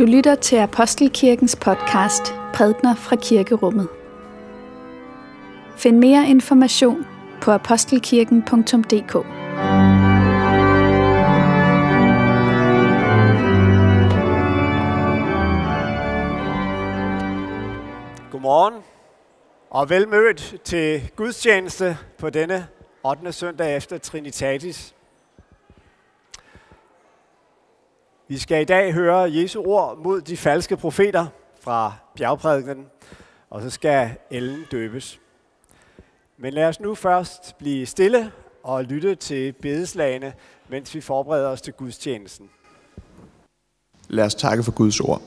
Du 0.00 0.04
lytter 0.04 0.34
til 0.34 0.56
Apostelkirkens 0.56 1.56
podcast 1.56 2.34
Prædner 2.54 2.94
fra 2.94 3.16
Kirkerummet. 3.16 3.88
Find 5.76 5.98
mere 5.98 6.28
information 6.28 7.06
på 7.42 7.50
apostelkirken.dk. 7.50 9.12
Godmorgen 18.30 18.82
og 19.70 19.90
velmødt 19.90 20.54
til 20.64 21.10
gudstjeneste 21.16 21.96
på 22.18 22.30
denne 22.30 22.66
8. 23.04 23.32
søndag 23.32 23.76
efter 23.76 23.98
Trinitatis. 23.98 24.94
Vi 28.30 28.38
skal 28.38 28.60
i 28.60 28.64
dag 28.64 28.92
høre 28.92 29.32
Jesu 29.32 29.62
ord 29.62 29.98
mod 30.04 30.20
de 30.20 30.36
falske 30.36 30.76
profeter 30.76 31.26
fra 31.60 31.94
bjergprædikenen, 32.16 32.86
og 33.50 33.62
så 33.62 33.70
skal 33.70 34.10
Ellen 34.30 34.64
døbes. 34.70 35.20
Men 36.38 36.52
lad 36.52 36.64
os 36.64 36.80
nu 36.80 36.94
først 36.94 37.58
blive 37.58 37.86
stille 37.86 38.32
og 38.62 38.84
lytte 38.84 39.14
til 39.14 39.52
bedeslagene, 39.52 40.32
mens 40.68 40.94
vi 40.94 41.00
forbereder 41.00 41.48
os 41.48 41.62
til 41.62 41.72
gudstjenesten. 41.72 42.50
Lad 44.08 44.24
os 44.24 44.34
takke 44.34 44.62
for 44.62 44.72
Guds 44.72 45.00
ord. 45.00 45.22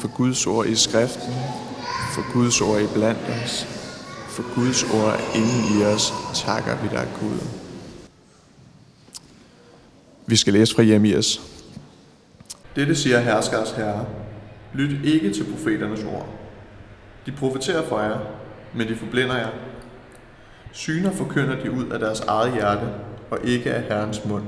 For 0.00 0.16
Guds 0.16 0.46
ord 0.46 0.66
i 0.66 0.74
skriften, 0.74 1.34
for 2.14 2.32
Guds 2.32 2.60
ord 2.60 2.80
i 2.80 2.86
blandt 2.94 3.44
os, 3.44 3.64
for 4.28 4.54
Guds 4.54 4.82
ord 4.84 5.20
inden 5.34 5.80
i 5.80 5.84
os, 5.84 6.12
takker 6.34 6.82
vi 6.82 6.88
dig, 6.88 7.08
Gud. 7.20 7.38
Vi 10.26 10.36
skal 10.36 10.52
læse 10.52 10.74
fra 10.74 10.82
Jeremias. 10.82 11.47
Dette 12.78 12.94
siger 12.94 13.18
herskers 13.18 13.70
herre. 13.70 14.06
Lyt 14.74 15.04
ikke 15.04 15.32
til 15.32 15.44
profeternes 15.52 16.04
ord. 16.04 16.28
De 17.26 17.32
profeterer 17.32 17.82
for 17.82 18.00
jer, 18.00 18.18
men 18.74 18.88
de 18.88 18.96
forblinder 18.96 19.36
jer. 19.36 19.48
Syner 20.72 21.10
forkynder 21.10 21.60
de 21.62 21.70
ud 21.70 21.84
af 21.84 21.98
deres 21.98 22.20
eget 22.20 22.52
hjerte, 22.52 22.86
og 23.30 23.38
ikke 23.44 23.74
af 23.74 23.82
Herrens 23.82 24.24
mund. 24.24 24.44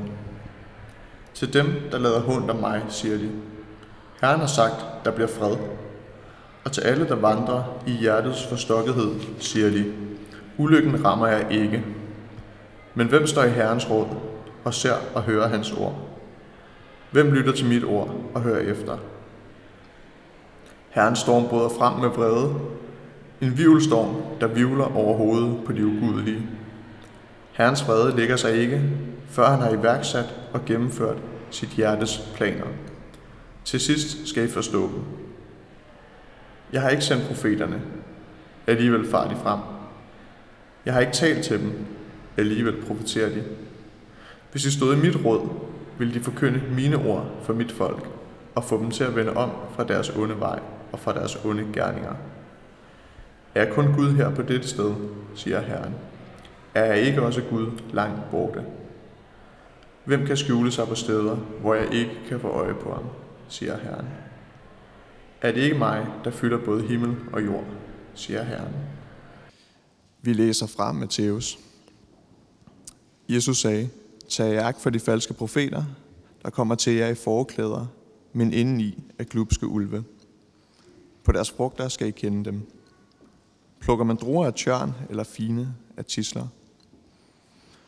Til 1.34 1.53
dem, 1.53 1.67
der 1.92 1.98
lader 1.98 2.20
hund 2.20 2.50
om 2.50 2.56
mig, 2.56 2.83
siger 2.89 3.19
de. 3.19 3.31
Herren 4.20 4.41
har 4.41 4.47
sagt, 4.47 5.05
der 5.05 5.11
bliver 5.11 5.28
fred. 5.28 5.56
Og 6.65 6.72
til 6.72 6.81
alle, 6.81 7.09
der 7.09 7.17
vandrer 7.17 7.83
i 7.87 7.91
hjertets 7.91 8.47
forstokkethed, 8.47 9.11
siger 9.39 9.70
de, 9.70 9.84
ulykken 10.59 11.05
rammer 11.05 11.27
jer 11.27 11.48
ikke. 11.48 11.84
Men 12.94 13.09
hvem 13.09 13.27
står 13.27 13.42
i 13.42 13.50
Herrens 13.50 13.91
råd 13.91 14.06
og 14.65 14.75
ser 14.75 14.94
og 15.15 15.22
hører 15.22 15.48
hans 15.48 15.72
ord? 15.72 16.09
Hvem 17.12 17.33
lytter 17.33 17.53
til 17.53 17.66
mit 17.66 17.84
ord 17.84 18.14
og 18.34 18.42
hører 18.42 18.61
efter? 18.61 18.98
Herren 20.91 21.16
storm 21.16 21.48
bryder 21.48 21.69
frem 21.69 22.00
med 22.00 22.08
vrede. 22.08 22.55
En 23.41 23.58
vivlstorm, 23.58 24.16
der 24.41 24.47
vivler 24.47 24.97
over 24.97 25.16
hovedet 25.16 25.64
på 25.66 25.72
de 25.72 25.86
ugudelige. 25.86 26.42
Herrens 27.53 27.88
vrede 27.88 28.16
ligger 28.16 28.36
sig 28.36 28.56
ikke, 28.56 28.83
før 29.28 29.50
han 29.50 29.61
har 29.61 29.70
iværksat 29.70 30.34
og 30.53 30.64
gennemført 30.64 31.16
sit 31.50 31.69
hjertes 31.69 32.31
planer. 32.34 32.66
Til 33.64 33.81
sidst 33.81 34.28
skal 34.28 34.44
I 34.44 34.48
forstå 34.48 34.83
dem. 34.83 35.03
Jeg 36.72 36.83
har 36.83 36.91
ikke 36.91 37.05
sendt 37.05 37.27
profeterne, 37.27 37.83
alligevel 38.66 39.11
far 39.11 39.28
de 39.28 39.36
frem. 39.42 39.61
Jeg 40.86 40.94
har 40.94 41.00
ikke 41.00 41.12
talt 41.12 41.44
til 41.44 41.61
dem, 41.61 41.72
alligevel 42.36 42.83
profeterer 42.86 43.28
de. 43.28 43.44
Hvis 44.53 44.64
I 44.64 44.70
stod 44.70 44.97
i 44.97 45.00
mit 45.00 45.25
råd, 45.25 45.48
vil 46.01 46.15
de 46.15 46.20
forkynde 46.20 46.62
mine 46.75 46.97
ord 46.97 47.27
for 47.43 47.53
mit 47.53 47.73
folk 47.73 48.09
og 48.55 48.65
få 48.65 48.83
dem 48.83 48.91
til 48.91 49.05
at 49.05 49.16
vende 49.16 49.37
om 49.37 49.50
fra 49.72 49.84
deres 49.84 50.11
onde 50.11 50.41
vej 50.41 50.61
og 50.93 50.99
fra 50.99 51.12
deres 51.12 51.37
onde 51.44 51.66
gerninger. 51.72 52.15
Er 53.55 53.75
kun 53.75 53.93
Gud 53.94 54.12
her 54.12 54.34
på 54.34 54.43
dette 54.43 54.69
sted, 54.69 54.94
siger 55.34 55.61
Herren. 55.61 55.94
Er 56.75 56.84
jeg 56.84 57.00
ikke 57.00 57.22
også 57.22 57.43
Gud 57.50 57.66
langt 57.93 58.31
borte? 58.31 58.65
Hvem 60.05 60.27
kan 60.27 60.37
skjule 60.37 60.72
sig 60.72 60.88
på 60.88 60.94
steder, 60.94 61.37
hvor 61.37 61.75
jeg 61.75 61.94
ikke 61.94 62.21
kan 62.28 62.41
få 62.41 62.49
øje 62.49 62.75
på 62.75 62.93
ham, 62.94 63.05
siger 63.49 63.77
Herren. 63.77 64.06
Er 65.43 65.53
det 65.53 65.61
ikke 65.61 65.78
mig, 65.78 66.06
der 66.25 66.31
fylder 66.31 66.59
både 66.65 66.82
himmel 66.82 67.17
og 67.32 67.44
jord, 67.44 67.65
siger 68.15 68.43
Herren. 68.43 68.75
Vi 70.22 70.32
læser 70.32 70.67
fra 70.67 70.93
Matthæus. 70.93 71.59
Jesus 73.28 73.59
sagde, 73.59 73.88
Tag 74.31 74.53
jer 74.53 74.73
for 74.73 74.91
de 74.91 75.01
falske 75.01 75.35
profeter, 75.35 75.85
der 76.43 76.51
kommer 76.51 76.75
til 76.75 76.93
jer 76.93 77.09
i 77.09 77.15
forklæder, 77.15 77.87
men 78.33 78.53
indeni 78.53 79.03
er 79.19 79.25
glubske 79.25 79.67
ulve. 79.67 80.05
På 81.25 81.33
deres 81.33 81.51
frugter 81.51 81.89
skal 81.89 82.07
I 82.07 82.11
kende 82.11 82.45
dem. 82.45 82.71
Plukker 83.81 84.05
man 84.05 84.17
druer 84.17 84.47
af 84.47 84.55
tjørn 84.55 84.93
eller 85.11 85.25
fine 85.25 85.75
af 85.97 86.05
tisler. 86.05 86.47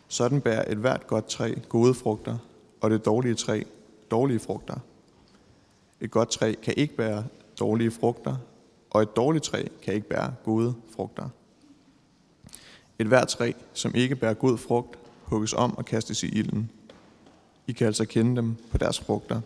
Sådan 0.08 0.40
bærer 0.40 0.72
et 0.72 0.78
hvert 0.78 1.06
godt 1.06 1.26
træ 1.26 1.54
gode 1.68 1.94
frugter, 1.94 2.38
og 2.80 2.90
det 2.90 3.04
dårlige 3.04 3.34
træ 3.34 3.62
dårlige 4.10 4.38
frugter. 4.38 4.78
Et 6.00 6.10
godt 6.10 6.30
træ 6.30 6.54
kan 6.62 6.74
ikke 6.76 6.96
bære 6.96 7.24
dårlige 7.60 7.90
frugter, 7.90 8.36
og 8.90 9.02
et 9.02 9.16
dårligt 9.16 9.44
træ 9.44 9.64
kan 9.82 9.94
ikke 9.94 10.08
bære 10.08 10.34
gode 10.44 10.74
frugter. 10.94 11.28
Et 12.98 13.06
hvert 13.06 13.28
træ, 13.28 13.52
som 13.72 13.94
ikke 13.94 14.16
bærer 14.16 14.34
god 14.34 14.58
frugt, 14.58 15.01
hugges 15.32 15.52
om 15.52 15.76
og 15.76 15.84
kastes 15.84 16.22
i 16.22 16.26
ilden. 16.26 16.70
I 17.66 17.72
kan 17.72 17.86
altså 17.86 18.04
kende 18.04 18.36
dem 18.36 18.56
på 18.70 18.78
deres 18.78 19.00
frugter. 19.00 19.40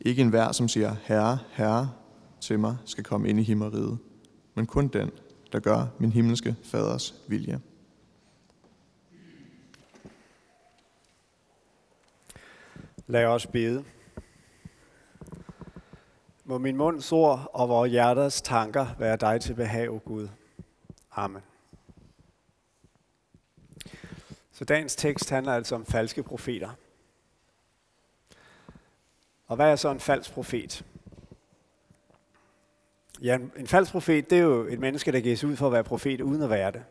Ikke 0.00 0.22
en 0.22 0.28
hver, 0.28 0.52
som 0.52 0.68
siger, 0.68 0.96
Herre, 1.02 1.38
Herre, 1.52 1.90
til 2.40 2.58
mig, 2.58 2.76
skal 2.84 3.04
komme 3.04 3.28
ind 3.28 3.40
i 3.40 3.42
himmeriget, 3.42 3.98
men 4.54 4.66
kun 4.66 4.88
den, 4.88 5.10
der 5.52 5.60
gør 5.60 5.86
min 5.98 6.12
himmelske 6.12 6.56
faders 6.62 7.14
vilje. 7.28 7.60
Lad 13.06 13.24
os 13.24 13.46
bede. 13.46 13.84
Må 16.44 16.58
min 16.58 16.76
munds 16.76 17.12
ord 17.12 17.50
og 17.54 17.68
vores 17.68 17.90
hjerters 17.90 18.42
tanker 18.42 18.86
være 18.98 19.16
dig 19.16 19.40
til 19.40 19.54
behag, 19.54 19.90
o 19.90 20.00
Gud. 20.04 20.28
Amen. 21.12 21.42
Så 24.60 24.64
dagens 24.64 24.96
tekst 24.96 25.30
handler 25.30 25.54
altså 25.54 25.74
om 25.74 25.86
falske 25.86 26.22
profeter. 26.22 26.70
Og 29.46 29.56
hvad 29.56 29.72
er 29.72 29.76
så 29.76 29.90
en 29.90 30.00
falsk 30.00 30.32
profet? 30.32 30.84
Ja, 33.22 33.34
en, 33.34 33.52
en 33.56 33.66
falsk 33.66 33.92
profet, 33.92 34.30
det 34.30 34.38
er 34.38 34.42
jo 34.42 34.66
et 34.66 34.80
menneske, 34.80 35.12
der 35.12 35.20
giver 35.20 35.36
sig 35.36 35.48
ud 35.48 35.56
for 35.56 35.66
at 35.66 35.72
være 35.72 35.84
profet, 35.84 36.20
uden 36.20 36.42
at 36.42 36.50
være 36.50 36.72
det. 36.72 36.84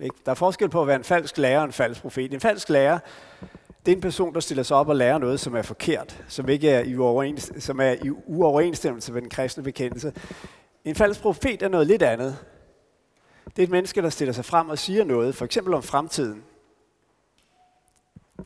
Ikke? 0.00 0.16
Der 0.24 0.30
er 0.30 0.34
forskel 0.34 0.68
på 0.68 0.80
at 0.80 0.86
være 0.86 0.96
en 0.96 1.04
falsk 1.04 1.38
lærer 1.38 1.58
og 1.58 1.64
en 1.64 1.72
falsk 1.72 2.00
profet. 2.00 2.34
En 2.34 2.40
falsk 2.40 2.68
lærer, 2.68 2.98
det 3.86 3.92
er 3.92 3.96
en 3.96 4.02
person, 4.02 4.34
der 4.34 4.40
stiller 4.40 4.62
sig 4.62 4.76
op 4.76 4.88
og 4.88 4.96
lærer 4.96 5.18
noget, 5.18 5.40
som 5.40 5.54
er 5.54 5.62
forkert, 5.62 6.24
som 6.28 6.48
ikke 6.48 6.70
er 6.70 6.80
i, 6.80 6.96
uoverens, 6.96 7.52
som 7.58 7.80
er 7.80 7.92
i 7.92 8.10
uoverensstemmelse 8.10 9.12
med 9.12 9.22
den 9.22 9.30
kristne 9.30 9.62
bekendelse. 9.62 10.12
En 10.84 10.94
falsk 10.94 11.20
profet 11.20 11.62
er 11.62 11.68
noget 11.68 11.86
lidt 11.86 12.02
andet. 12.02 12.38
Det 13.56 13.62
er 13.62 13.66
et 13.66 13.70
menneske, 13.70 14.02
der 14.02 14.10
stiller 14.10 14.32
sig 14.32 14.44
frem 14.44 14.68
og 14.68 14.78
siger 14.78 15.04
noget, 15.04 15.34
for 15.34 15.44
eksempel 15.44 15.74
om 15.74 15.82
fremtiden. 15.82 16.44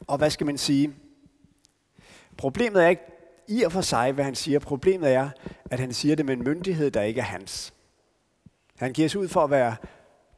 Og 0.07 0.19
hvad 0.19 0.31
skal 0.31 0.47
man 0.47 0.59
sige? 0.59 0.95
Problemet 2.37 2.85
er 2.85 2.89
ikke 2.89 3.03
i 3.49 3.63
og 3.63 3.73
for 3.73 3.81
sig, 3.81 4.13
hvad 4.13 4.25
han 4.25 4.35
siger. 4.35 4.59
Problemet 4.59 5.13
er, 5.13 5.31
at 5.71 5.81
han 5.81 5.93
siger 5.93 6.17
det 6.17 6.27
med 6.27 6.37
en 6.37 6.45
myndighed, 6.45 6.91
der 6.91 7.03
ikke 7.03 7.21
er 7.21 7.25
hans. 7.25 7.75
Han 8.77 8.93
giver 8.93 9.09
sig 9.09 9.21
ud 9.21 9.29
for 9.29 9.45
at 9.45 9.51
være 9.51 9.77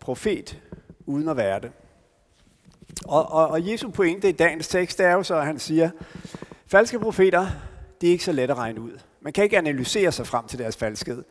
profet, 0.00 0.62
uden 1.06 1.28
at 1.28 1.36
være 1.36 1.60
det. 1.60 1.72
Og, 3.04 3.32
og, 3.32 3.48
og 3.48 3.68
Jesu 3.68 3.90
pointe 3.90 4.28
i 4.28 4.32
dagens 4.32 4.68
tekst 4.68 5.00
er 5.00 5.12
jo 5.12 5.22
så, 5.22 5.36
at 5.36 5.46
han 5.46 5.58
siger, 5.58 5.90
falske 6.66 6.98
profeter, 6.98 7.46
det 8.00 8.06
er 8.06 8.12
ikke 8.12 8.24
så 8.24 8.32
let 8.32 8.50
at 8.50 8.58
regne 8.58 8.80
ud. 8.80 8.98
Man 9.20 9.32
kan 9.32 9.44
ikke 9.44 9.58
analysere 9.58 10.12
sig 10.12 10.26
frem 10.26 10.46
til 10.46 10.58
deres 10.58 10.76
falskhed. 10.76 11.24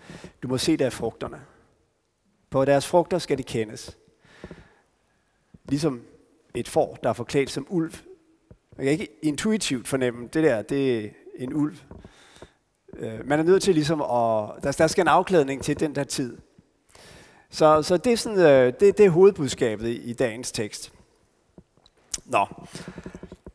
Du 0.44 0.48
må 0.48 0.58
se 0.58 0.78
deres 0.78 0.96
frugterne. 0.96 1.42
På 2.50 2.66
deres 2.66 2.88
frugter 2.88 3.18
skal 3.18 3.38
de 3.38 3.44
kendes. 3.44 3.98
Ligesom 5.66 6.02
et 6.56 6.68
får, 6.68 6.98
der 7.04 7.10
er 7.10 7.14
forklædt 7.14 7.50
som 7.50 7.68
ulv. 7.70 7.94
Man 8.78 8.86
kan 8.86 8.92
ikke 8.92 9.08
intuitivt 9.22 9.88
fornemme, 9.88 10.28
det 10.34 10.44
der, 10.44 10.62
det 10.62 11.06
er 11.06 11.10
en 11.36 11.54
ulv. 11.54 11.78
Øh, 12.98 13.28
man 13.28 13.40
er 13.40 13.44
nødt 13.44 13.64
til 13.64 13.74
ligesom 13.74 14.02
at, 14.02 14.64
der, 14.64 14.76
der 14.78 14.88
skal 14.88 15.02
en 15.02 15.08
afklædning 15.08 15.64
til 15.64 15.80
den 15.80 15.96
der 15.96 16.04
tid. 16.04 16.38
Så, 17.50 17.82
så 17.82 17.98
det, 17.98 18.14
er 18.14 18.18
sådan, 18.18 18.40
øh, 18.40 18.74
det, 18.80 18.98
det 18.98 19.06
er 19.06 19.10
hovedbudskabet 19.10 19.88
i, 19.88 20.02
i 20.02 20.14
dagens 20.14 20.52
tekst. 20.52 20.94
Nå, 22.26 22.46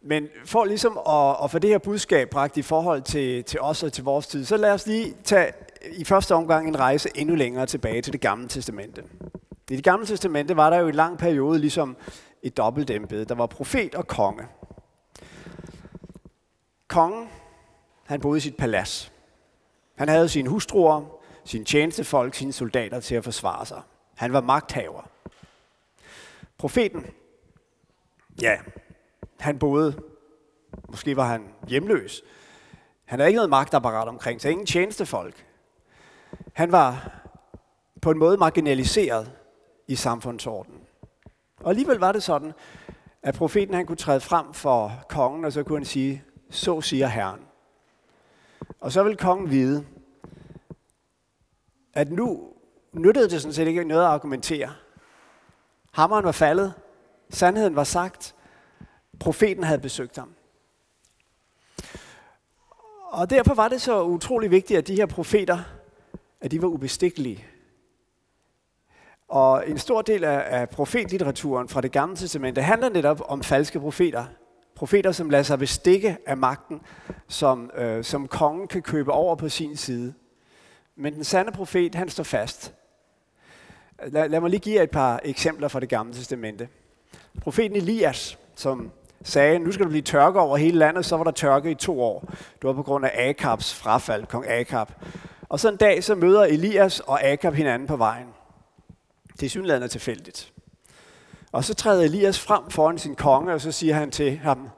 men 0.03 0.29
for 0.45 0.65
ligesom 0.65 0.99
at, 1.09 1.45
at 1.45 1.51
få 1.51 1.59
det 1.59 1.71
her 1.71 1.79
budskab 1.79 2.31
bragt 2.31 2.57
i 2.57 2.63
forhold 2.63 3.03
til, 3.03 3.45
til 3.45 3.61
os 3.61 3.83
og 3.83 3.93
til 3.93 4.05
vores 4.05 4.27
tid, 4.27 4.45
så 4.45 4.57
lad 4.57 4.73
os 4.73 4.87
lige 4.87 5.15
tage 5.25 5.53
i 5.95 6.05
første 6.05 6.35
omgang 6.35 6.69
en 6.69 6.79
rejse 6.79 7.11
endnu 7.15 7.35
længere 7.35 7.67
tilbage 7.67 8.03
til 8.03 8.13
det 8.13 8.21
gamle 8.21 8.49
testamente. 8.49 9.05
I 9.71 9.77
det 9.77 9.85
gamle 9.85 10.07
testamente 10.07 10.57
var 10.57 10.71
der 10.71 10.77
jo 10.77 10.89
i 10.89 10.93
lang 10.93 11.19
periode 11.19 11.59
ligesom 11.59 11.97
et 12.43 12.57
dobbeltembede. 12.57 13.25
Der 13.25 13.35
var 13.35 13.47
profet 13.47 13.95
og 13.95 14.07
konge. 14.07 14.49
Kongen, 16.89 17.29
han 18.05 18.21
boede 18.21 18.37
i 18.37 18.41
sit 18.41 18.57
palads. 18.57 19.13
Han 19.97 20.09
havde 20.09 20.29
sine 20.29 20.49
hustruer, 20.49 21.05
sine 21.45 21.65
tjenestefolk, 21.65 22.35
sine 22.35 22.53
soldater 22.53 23.01
til 23.01 23.15
at 23.15 23.25
forsvare 23.25 23.67
sig. 23.67 23.83
Han 24.15 24.33
var 24.33 24.41
magthaver. 24.41 25.09
Profeten, 26.59 27.07
ja, 28.43 28.57
han 29.41 29.59
boede, 29.59 30.03
måske 30.89 31.17
var 31.17 31.27
han 31.27 31.49
hjemløs. 31.69 32.23
Han 33.05 33.19
havde 33.19 33.29
ikke 33.29 33.37
noget 33.37 33.51
magtapparat 33.51 34.09
omkring 34.09 34.41
sig, 34.41 34.51
ingen 34.51 34.67
tjenestefolk. 34.67 35.47
Han 36.53 36.73
var 36.73 37.19
på 38.03 38.11
en 38.11 38.19
måde 38.19 38.37
marginaliseret 38.37 39.33
i 39.89 39.97
samfundsordenen. 39.97 40.81
Og 41.61 41.71
alligevel 41.71 41.99
var 41.99 42.13
det 42.13 42.23
sådan, 42.23 42.53
at 43.23 43.35
profeten 43.35 43.75
han 43.75 43.87
kunne 43.87 43.97
træde 43.97 44.21
frem 44.21 44.55
for 44.55 44.93
kongen, 45.09 45.45
og 45.45 45.53
så 45.53 45.63
kunne 45.63 45.79
han 45.79 45.85
sige, 45.85 46.25
så 46.51 46.81
siger 46.81 47.07
Herren. 47.07 47.41
Og 48.81 48.93
så 48.93 49.03
vil 49.03 49.17
kongen 49.17 49.51
vide, 49.51 49.87
at 51.95 52.11
nu 52.13 52.53
nyttede 52.93 53.31
det 53.31 53.43
sådan 53.43 53.53
set 53.53 53.67
ikke 53.67 53.85
noget 53.85 54.03
at 54.03 54.09
argumentere. 54.09 54.71
Hammeren 55.93 56.25
var 56.25 56.33
faldet, 56.33 56.75
sandheden 57.31 57.77
var 57.77 57.85
sagt, 57.85 58.35
profeten 59.21 59.65
havde 59.65 59.81
besøgt 59.81 60.19
ham. 60.19 60.35
Og 63.11 63.31
derfor 63.31 63.55
var 63.55 63.69
det 63.69 63.83
så 63.83 64.03
utrolig 64.03 64.51
vigtigt, 64.51 64.79
at 64.79 64.89
de 64.89 64.95
her 64.95 65.07
profeter, 65.07 65.59
at 66.43 66.51
de 66.51 66.63
var 66.63 66.69
ubestikkelige. 66.69 67.45
Og 69.29 69.69
en 69.69 69.79
stor 69.79 70.03
del 70.03 70.25
af, 70.25 70.61
af 70.61 70.69
profetlitteraturen 70.69 71.69
fra 71.69 71.81
det 71.81 71.93
gamle 71.93 72.17
testament, 72.17 72.57
det 72.57 72.65
handler 72.65 72.89
netop 72.89 73.23
om 73.29 73.43
falske 73.43 73.81
profeter. 73.81 74.25
Profeter, 74.75 75.13
som 75.13 75.31
lader 75.31 75.43
sig 75.43 75.59
bestikke 75.59 76.17
af 76.27 76.37
magten, 76.37 76.81
som, 77.29 77.71
øh, 77.77 78.05
som 78.05 78.29
kongen 78.29 78.69
kan 78.69 78.83
købe 78.83 79.13
over 79.13 79.37
på 79.37 79.49
sin 79.49 79.77
side. 79.77 80.15
Men 80.97 81.15
den 81.15 81.25
sande 81.25 81.53
profet, 81.53 81.95
han 81.95 82.09
står 82.09 82.25
fast. 82.25 82.75
Lad, 84.07 84.29
lad 84.29 84.41
mig 84.41 84.51
lige 84.51 84.61
give 84.61 84.77
jer 84.77 84.83
et 84.83 84.91
par 84.91 85.21
eksempler 85.25 85.69
fra 85.69 85.81
det 85.81 85.89
gamle 85.89 86.15
testamente. 86.15 86.69
Profeten 87.41 87.77
Elias, 87.77 88.39
som 88.57 88.91
sagde, 89.23 89.59
nu 89.59 89.73
skal 89.73 89.85
der 89.85 89.91
blive 89.91 90.03
tørke 90.03 90.41
over 90.41 90.57
hele 90.57 90.79
landet, 90.79 91.05
så 91.05 91.17
var 91.17 91.25
der 91.25 91.31
tørke 91.31 91.71
i 91.71 91.75
to 91.75 92.03
år. 92.03 92.21
Det 92.31 92.63
var 92.63 92.73
på 92.73 92.83
grund 92.83 93.05
af 93.05 93.29
Akabs 93.29 93.75
frafald, 93.75 94.27
kong 94.27 94.47
Akab. 94.49 94.89
Og 95.53 95.61
så 95.61 95.69
en 95.69 95.77
dag, 95.77 96.05
så 96.05 96.15
møder 96.15 96.45
Elias 96.45 97.01
og 97.01 97.25
Akab 97.25 97.55
hinanden 97.55 97.89
på 97.89 97.97
vejen. 97.97 98.27
Det 99.41 99.47
er 99.47 99.51
synligheden 99.51 99.89
tilfældigt. 99.89 100.53
Og 101.53 101.65
så 101.65 101.75
træder 101.75 102.03
Elias 102.03 102.41
frem 102.41 102.71
foran 102.71 102.99
sin 102.99 103.15
konge, 103.15 103.53
og 103.53 103.61
så 103.61 103.73
siger 103.73 103.95
han 103.95 104.11
til 104.11 104.39
ham, 104.39 104.69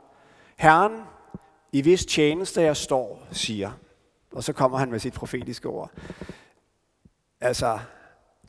Herren, 0.57 0.93
i 1.73 1.83
hvis 1.83 2.07
tjeneste 2.07 2.63
jeg 2.63 2.77
står, 2.77 3.27
siger. 3.33 3.73
Og 4.33 4.45
så 4.45 4.53
kommer 4.53 4.79
han 4.79 4.91
med 4.91 4.99
sit 4.99 5.13
profetiske 5.13 5.69
ord. 5.69 5.91
Altså, 7.41 7.79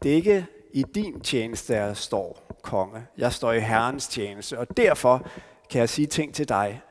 det 0.04 0.12
er 0.12 0.16
ikke 0.16 0.46
i 0.74 0.84
din 0.96 1.20
tjeneste, 1.20 1.74
jeg 1.74 1.98
står, 1.98 2.58
konge. 2.62 3.08
Jeg 3.18 3.34
står 3.34 3.52
i 3.52 3.60
Herrens 3.60 4.08
tjeneste, 4.08 4.60
og 4.60 4.78
derfor 4.78 5.28
kan 5.70 5.80
jeg 5.80 5.90
sige 5.90 6.08
ting 6.08 6.34
til 6.34 6.50
dig, 6.50 6.82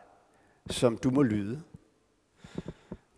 som 0.70 0.96
du 0.96 1.10
må 1.10 1.22
lyde. 1.22 1.62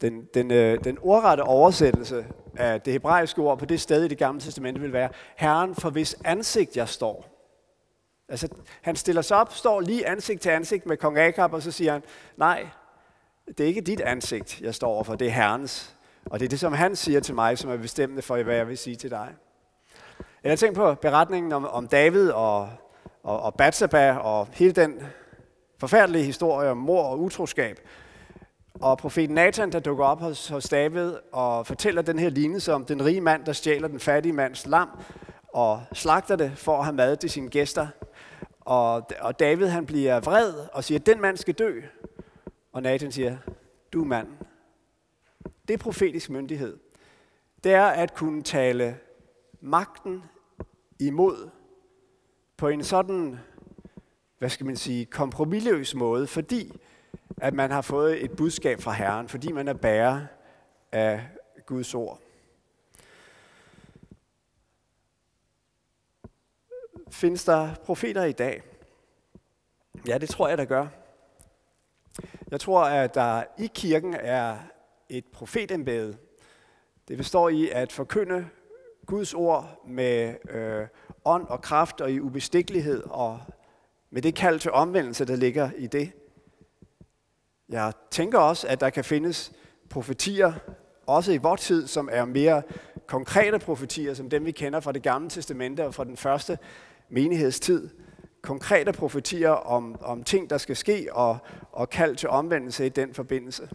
Den, 0.00 0.28
den, 0.34 0.50
øh, 0.50 0.84
den 0.84 0.98
ordrette 1.02 1.42
oversættelse 1.42 2.26
af 2.56 2.80
det 2.80 2.92
hebraiske 2.92 3.40
ord 3.40 3.58
på 3.58 3.64
det 3.64 3.80
sted 3.80 4.04
i 4.04 4.08
det 4.08 4.18
gamle 4.18 4.40
testamente 4.40 4.80
vil 4.80 4.92
være, 4.92 5.08
Herren 5.36 5.74
for 5.74 5.90
hvis 5.90 6.16
ansigt 6.24 6.76
jeg 6.76 6.88
står. 6.88 7.36
Altså, 8.28 8.48
han 8.82 8.96
stiller 8.96 9.22
sig 9.22 9.36
op, 9.36 9.52
står 9.52 9.80
lige 9.80 10.08
ansigt 10.08 10.40
til 10.40 10.50
ansigt 10.50 10.86
med 10.86 10.96
kong 10.96 11.18
Akab, 11.18 11.52
og 11.52 11.62
så 11.62 11.70
siger 11.70 11.92
han, 11.92 12.02
nej, 12.36 12.66
det 13.48 13.60
er 13.60 13.68
ikke 13.68 13.80
dit 13.80 14.00
ansigt, 14.00 14.60
jeg 14.60 14.74
står 14.74 14.88
overfor, 14.88 15.14
det 15.14 15.26
er 15.26 15.30
Herrens. 15.30 15.96
Og 16.24 16.40
det 16.40 16.44
er 16.44 16.48
det, 16.48 16.60
som 16.60 16.72
han 16.72 16.96
siger 16.96 17.20
til 17.20 17.34
mig, 17.34 17.58
som 17.58 17.70
er 17.70 17.76
bestemmende 17.76 18.22
for, 18.22 18.42
hvad 18.42 18.56
jeg 18.56 18.68
vil 18.68 18.78
sige 18.78 18.96
til 18.96 19.10
dig. 19.10 19.28
Jeg 20.44 20.58
tænker 20.58 20.74
på 20.74 20.94
beretningen 20.94 21.52
om, 21.52 21.66
om 21.66 21.88
David 21.88 22.30
og, 22.30 22.70
og, 23.22 23.40
og 23.40 23.54
Batsaba 23.54 24.12
og 24.12 24.48
hele 24.52 24.72
den 24.72 25.02
forfærdelige 25.78 26.24
historie 26.24 26.70
om 26.70 26.76
mor 26.76 27.02
og 27.02 27.20
utroskab. 27.20 27.80
Og 28.80 28.98
profeten 28.98 29.34
Nathan, 29.34 29.72
der 29.72 29.80
dukker 29.80 30.04
op 30.04 30.20
hos, 30.20 30.48
hos 30.48 30.68
David 30.68 31.14
og 31.32 31.66
fortæller 31.66 32.02
den 32.02 32.18
her 32.18 32.28
lignelse 32.28 32.72
om 32.72 32.84
den 32.84 33.04
rige 33.04 33.20
mand, 33.20 33.44
der 33.44 33.52
stjæler 33.52 33.88
den 33.88 34.00
fattige 34.00 34.32
mands 34.32 34.66
lam 34.66 34.88
og 35.48 35.82
slagter 35.92 36.36
det 36.36 36.52
for 36.58 36.78
at 36.78 36.84
have 36.84 36.96
mad 36.96 37.16
til 37.16 37.30
sine 37.30 37.48
gæster. 37.48 37.86
Og, 38.60 39.08
og 39.20 39.38
David 39.38 39.66
han 39.66 39.86
bliver 39.86 40.20
vred 40.20 40.54
og 40.72 40.84
siger, 40.84 40.98
den 40.98 41.20
mand 41.20 41.36
skal 41.36 41.54
dø. 41.54 41.80
Og 42.72 42.82
Nathan 42.82 43.12
siger, 43.12 43.36
du 43.92 44.00
er 44.00 44.06
mand. 44.06 44.28
Det 45.68 45.74
er 45.74 45.78
profetisk 45.78 46.30
myndighed. 46.30 46.78
Det 47.64 47.72
er 47.72 47.86
at 47.86 48.14
kunne 48.14 48.42
tale 48.42 48.98
magten 49.60 50.22
imod 51.00 51.50
på 52.56 52.68
en 52.68 52.84
sådan, 52.84 53.38
hvad 54.38 54.48
skal 54.48 54.66
man 54.66 54.76
sige, 54.76 55.04
kompromilløs 55.06 55.94
måde, 55.94 56.26
fordi 56.26 56.80
at 57.36 57.54
man 57.54 57.70
har 57.70 57.82
fået 57.82 58.24
et 58.24 58.36
budskab 58.36 58.80
fra 58.80 58.92
Herren, 58.92 59.28
fordi 59.28 59.52
man 59.52 59.68
er 59.68 59.74
bærer 59.74 60.26
af 60.92 61.28
Guds 61.66 61.94
ord. 61.94 62.20
Findes 67.10 67.44
der 67.44 67.74
profeter 67.74 68.24
i 68.24 68.32
dag? 68.32 68.62
Ja, 70.06 70.18
det 70.18 70.28
tror 70.28 70.48
jeg, 70.48 70.58
der 70.58 70.64
gør. 70.64 70.86
Jeg 72.50 72.60
tror, 72.60 72.84
at 72.84 73.14
der 73.14 73.44
i 73.58 73.70
kirken 73.74 74.14
er 74.14 74.58
et 75.08 75.24
profetembede. 75.32 76.16
Det 77.08 77.16
består 77.16 77.48
i 77.48 77.68
at 77.70 77.92
forkynde 77.92 78.48
Guds 79.06 79.34
ord 79.34 79.86
med 79.86 80.34
øh, 80.50 80.86
ånd 81.24 81.46
og 81.46 81.62
kraft 81.62 82.00
og 82.00 82.12
i 82.12 82.20
ubestikkelighed 82.20 83.02
og 83.02 83.40
med 84.10 84.22
det 84.22 84.34
kald 84.34 84.60
til 84.60 84.72
omvendelse, 84.72 85.24
der 85.24 85.36
ligger 85.36 85.70
i 85.76 85.86
det. 85.86 86.12
Jeg 87.68 87.92
tænker 88.10 88.38
også, 88.38 88.68
at 88.68 88.80
der 88.80 88.90
kan 88.90 89.04
findes 89.04 89.52
profetier, 89.90 90.52
også 91.06 91.32
i 91.32 91.36
vores 91.36 91.60
tid, 91.60 91.86
som 91.86 92.08
er 92.12 92.24
mere 92.24 92.62
konkrete 93.06 93.58
profetier, 93.58 94.14
som 94.14 94.30
dem 94.30 94.44
vi 94.44 94.50
kender 94.50 94.80
fra 94.80 94.92
det 94.92 95.02
gamle 95.02 95.30
testamente 95.30 95.86
og 95.86 95.94
fra 95.94 96.04
den 96.04 96.16
første 96.16 96.58
menighedstid. 97.08 97.88
Konkrete 98.42 98.92
profetier 98.92 99.50
om, 99.50 99.96
om 100.00 100.24
ting, 100.24 100.50
der 100.50 100.58
skal 100.58 100.76
ske, 100.76 101.08
og, 101.12 101.38
og 101.72 101.90
kald 101.90 102.16
til 102.16 102.28
omvendelse 102.28 102.86
i 102.86 102.88
den 102.88 103.14
forbindelse. 103.14 103.68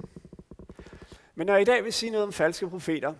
Men 1.35 1.47
når 1.47 1.53
jeg 1.53 1.61
i 1.61 1.65
dag 1.65 1.83
vil 1.83 1.93
sige 1.93 2.11
noget 2.11 2.27
om 2.27 2.33
falske 2.33 2.69
profeter, 2.69 3.13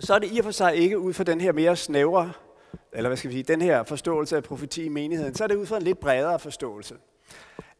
så 0.00 0.14
er 0.14 0.18
det 0.18 0.30
i 0.32 0.38
og 0.38 0.44
for 0.44 0.50
sig 0.50 0.76
ikke 0.76 0.98
ud 0.98 1.12
fra 1.12 1.24
den 1.24 1.40
her 1.40 1.52
mere 1.52 1.76
snævre, 1.76 2.32
eller 2.92 3.08
hvad 3.08 3.16
skal 3.16 3.30
vi 3.30 3.34
sige, 3.34 3.42
den 3.42 3.62
her 3.62 3.82
forståelse 3.82 4.36
af 4.36 4.42
profeti 4.42 4.84
i 4.84 4.88
menigheden, 4.88 5.34
så 5.34 5.44
er 5.44 5.48
det 5.48 5.56
ud 5.56 5.66
fra 5.66 5.76
en 5.76 5.82
lidt 5.82 6.00
bredere 6.00 6.38
forståelse. 6.38 6.94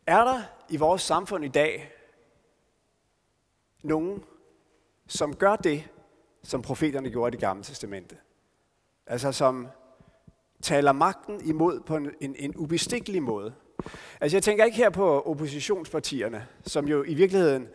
Er 0.06 0.24
der 0.24 0.42
i 0.68 0.76
vores 0.76 1.02
samfund 1.02 1.44
i 1.44 1.48
dag 1.48 1.92
nogen, 3.82 4.24
som 5.06 5.36
gør 5.36 5.56
det, 5.56 5.88
som 6.42 6.62
profeterne 6.62 7.10
gjorde 7.10 7.28
i 7.28 7.30
det 7.30 7.40
gamle 7.40 7.62
testamente? 7.62 8.16
Altså 9.06 9.32
som 9.32 9.68
taler 10.62 10.92
magten 10.92 11.40
imod 11.44 11.80
på 11.80 11.96
en, 11.96 12.10
en, 12.20 12.36
en 12.38 12.56
ubestikkelig 12.56 13.22
måde. 13.22 13.54
Altså 14.20 14.36
jeg 14.36 14.42
tænker 14.42 14.64
ikke 14.64 14.76
her 14.76 14.90
på 14.90 15.20
oppositionspartierne, 15.20 16.46
som 16.62 16.88
jo 16.88 17.04
i 17.04 17.14
virkeligheden 17.14 17.68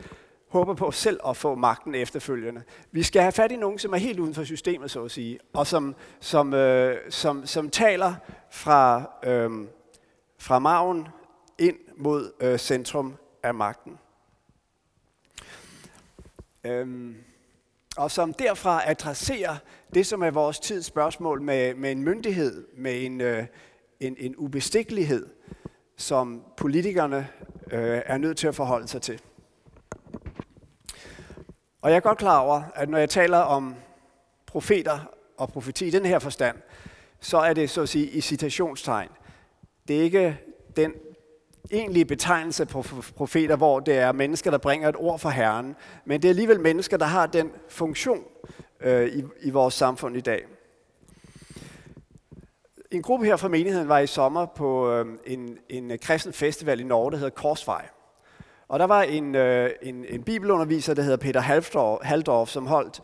håber 0.47 0.73
på 0.73 0.91
selv 0.91 1.19
at 1.27 1.37
få 1.37 1.55
magten 1.55 1.95
efterfølgende. 1.95 2.63
Vi 2.91 3.03
skal 3.03 3.21
have 3.21 3.31
fat 3.31 3.51
i 3.51 3.55
nogen, 3.55 3.79
som 3.79 3.93
er 3.93 3.97
helt 3.97 4.19
uden 4.19 4.33
for 4.33 4.43
systemet, 4.43 4.91
så 4.91 5.03
at 5.03 5.11
sige, 5.11 5.39
og 5.53 5.67
som, 5.67 5.95
som, 6.19 6.53
øh, 6.53 6.97
som, 7.09 7.45
som 7.45 7.69
taler 7.69 8.15
fra, 8.51 9.03
øh, 9.23 9.67
fra 10.37 10.59
maven 10.59 11.07
ind 11.59 11.77
mod 11.97 12.31
øh, 12.39 12.59
centrum 12.59 13.15
af 13.43 13.53
magten. 13.53 13.99
Øhm, 16.63 17.15
og 17.97 18.11
som 18.11 18.33
derfra 18.33 18.89
adresserer 18.89 19.55
det, 19.93 20.05
som 20.05 20.23
er 20.23 20.31
vores 20.31 20.59
tids 20.59 20.85
spørgsmål 20.85 21.41
med, 21.41 21.73
med 21.73 21.91
en 21.91 22.03
myndighed, 22.03 22.67
med 22.77 23.05
en, 23.05 23.21
øh, 23.21 23.45
en, 23.99 24.15
en 24.19 24.35
ubestikkelighed, 24.35 25.27
som 25.97 26.43
politikerne 26.57 27.27
øh, 27.71 28.01
er 28.05 28.17
nødt 28.17 28.37
til 28.37 28.47
at 28.47 28.55
forholde 28.55 28.87
sig 28.87 29.01
til. 29.01 29.21
Og 31.81 31.89
jeg 31.89 31.95
er 31.95 31.99
godt 31.99 32.17
klar 32.17 32.39
over, 32.39 32.63
at 32.75 32.89
når 32.89 32.97
jeg 32.97 33.09
taler 33.09 33.37
om 33.37 33.75
profeter 34.45 34.99
og 35.37 35.49
profeti 35.49 35.87
i 35.87 35.89
den 35.89 36.05
her 36.05 36.19
forstand, 36.19 36.57
så 37.19 37.37
er 37.37 37.53
det 37.53 37.69
så 37.69 37.81
at 37.81 37.89
sige 37.89 38.09
i 38.09 38.21
citationstegn. 38.21 39.09
Det 39.87 39.99
er 39.99 40.01
ikke 40.01 40.39
den 40.75 40.93
egentlige 41.71 42.05
betegnelse 42.05 42.65
på 42.65 42.85
profeter, 43.15 43.55
hvor 43.55 43.79
det 43.79 43.97
er 43.97 44.11
mennesker, 44.11 44.51
der 44.51 44.57
bringer 44.57 44.89
et 44.89 44.95
ord 44.97 45.19
fra 45.19 45.29
Herren, 45.29 45.75
men 46.05 46.21
det 46.21 46.27
er 46.27 46.29
alligevel 46.29 46.59
mennesker, 46.59 46.97
der 46.97 47.05
har 47.05 47.25
den 47.25 47.51
funktion 47.69 48.23
øh, 48.81 49.07
i, 49.07 49.23
i 49.41 49.49
vores 49.49 49.73
samfund 49.73 50.17
i 50.17 50.21
dag. 50.21 50.45
En 52.91 53.01
gruppe 53.01 53.25
her 53.25 53.35
fra 53.35 53.47
menigheden 53.47 53.87
var 53.87 53.99
i 53.99 54.07
sommer 54.07 54.45
på 54.45 54.91
øh, 54.91 55.05
en, 55.25 55.57
en 55.69 55.91
øh, 55.91 55.99
kristen 55.99 56.33
festival 56.33 56.79
i 56.79 56.83
Norge, 56.83 57.11
der 57.11 57.17
hedder 57.17 57.29
Korsvej. 57.29 57.85
Og 58.67 58.79
der 58.79 58.85
var 58.85 59.01
en, 59.01 59.35
øh, 59.35 59.69
en, 59.81 60.05
en 60.09 60.23
bibelunderviser, 60.23 60.93
der 60.93 61.01
hedder 61.01 61.17
Peter 61.17 61.39
Halfdorf, 61.39 61.99
Halldorf, 62.03 62.49
som 62.49 62.67
holdt 62.67 63.01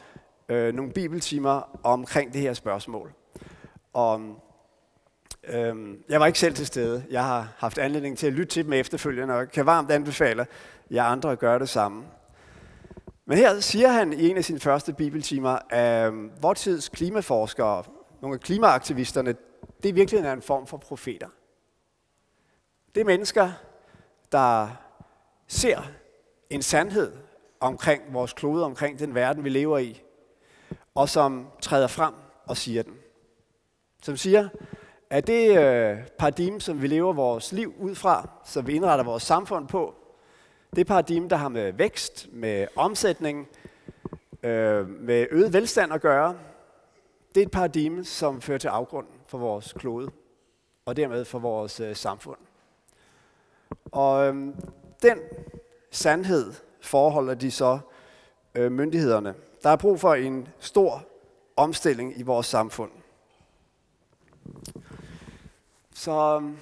øh, 0.50 0.74
nogle 0.74 0.92
bibeltimer 0.92 1.80
omkring 1.84 2.34
det 2.34 2.42
her 2.42 2.54
spørgsmål. 2.54 3.14
Og 3.94 4.22
Øhm, 5.48 6.04
jeg 6.10 6.20
var 6.20 6.26
ikke 6.28 6.40
selv 6.40 6.56
til 6.56 6.66
stede. 6.66 7.06
Jeg 7.10 7.24
har 7.24 7.54
haft 7.58 7.78
anledning 7.78 8.18
til 8.18 8.28
at 8.28 8.34
lytte 8.34 8.54
til 8.54 8.66
dem 8.66 8.74
efterfølgende, 8.74 9.34
og 9.34 9.52
kan 9.52 9.66
varmt 9.66 9.92
anbefale 9.92 10.48
jer 10.92 11.04
andre 11.04 11.32
at 11.32 11.40
gøre 11.40 11.60
det 11.60 11.70
samme. 11.70 12.04
Men 13.26 13.38
her 13.38 13.60
siger 13.60 13.88
han 13.88 14.14
i 14.14 14.30
en 14.30 14.38
af 14.38 14.46
sine 14.46 14.60
første 14.60 14.94
bibeltimer, 14.94 15.52
øhm, 15.52 16.26
at 16.26 16.44
vores 16.44 16.62
tids 16.62 16.90
klimaforskere, 16.90 17.84
nogle 18.22 18.34
af 18.34 18.40
klimaaktivisterne, 18.40 19.36
det 19.84 19.90
er 19.90 19.94
virkelig 19.94 20.34
en 20.34 20.42
form 20.42 20.68
for 20.68 20.78
profeter. 20.78 21.28
Det 22.96 23.02
er 23.02 23.06
mennesker, 23.06 23.52
der 24.32 24.68
ser 25.48 25.82
en 26.50 26.62
sandhed 26.62 27.14
omkring 27.60 28.02
vores 28.14 28.34
klode, 28.34 28.66
omkring 28.66 29.00
den 29.00 29.16
verden, 29.16 29.44
vi 29.44 29.50
lever 29.50 29.78
i, 29.78 30.02
og 30.96 31.10
som 31.10 31.48
træder 31.62 31.88
frem 31.88 32.14
og 32.46 32.58
siger 32.58 32.84
den. 32.84 32.94
Som 34.02 34.18
siger, 34.18 34.50
er 35.10 35.22
det 35.22 35.58
øh, 35.58 35.98
paradigme, 36.18 36.62
som 36.62 36.82
vi 36.82 36.88
lever 36.88 37.14
vores 37.14 37.52
liv 37.52 37.74
ud 37.80 37.96
fra, 37.96 38.30
som 38.46 38.68
vi 38.68 38.74
indretter 38.74 39.06
vores 39.06 39.24
samfund 39.24 39.68
på, 39.68 39.96
det 40.76 40.88
paradigme, 40.88 41.30
der 41.30 41.36
har 41.36 41.50
med 41.50 41.74
vækst, 41.74 42.28
med 42.32 42.68
omsætning, 42.76 43.48
øh, 44.44 44.90
med 44.90 45.28
øget 45.32 45.54
velstand 45.54 45.94
at 45.94 46.02
gøre, 46.02 46.36
det 47.36 47.42
er 47.42 47.46
et 47.46 47.52
paradigme, 47.52 48.04
som 48.04 48.42
fører 48.42 48.58
til 48.58 48.68
afgrund 48.68 49.08
for 49.28 49.38
vores 49.38 49.74
klode, 49.74 50.12
og 50.86 50.98
dermed 50.98 51.26
for 51.26 51.40
vores 51.40 51.80
øh, 51.80 51.96
samfund. 51.96 52.38
Og 53.92 54.28
øh, 54.28 54.36
den 55.02 55.20
sandhed 55.92 56.54
forholder 56.82 57.34
de 57.34 57.52
så 57.52 57.80
øh, 58.56 58.72
myndighederne. 58.72 59.34
Der 59.64 59.70
er 59.70 59.76
brug 59.76 60.00
for 60.00 60.14
en 60.14 60.48
stor 60.60 61.04
omstilling 61.56 62.20
i 62.20 62.22
vores 62.22 62.46
samfund. 62.46 62.92
Så 66.06 66.36
øhm, 66.36 66.58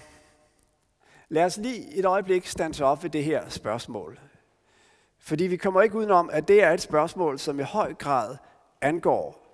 lad 1.29 1.45
os 1.45 1.57
lige 1.57 1.95
et 1.95 2.05
øjeblik 2.05 2.47
stands 2.47 2.81
op 2.81 3.03
ved 3.03 3.09
det 3.09 3.23
her 3.23 3.49
spørgsmål. 3.49 4.19
Fordi 5.19 5.43
vi 5.43 5.57
kommer 5.57 5.81
ikke 5.81 5.95
udenom, 5.95 6.29
at 6.33 6.47
det 6.47 6.63
er 6.63 6.71
et 6.71 6.81
spørgsmål, 6.81 7.39
som 7.39 7.59
i 7.59 7.63
høj 7.63 7.93
grad 7.93 8.37
angår 8.81 9.47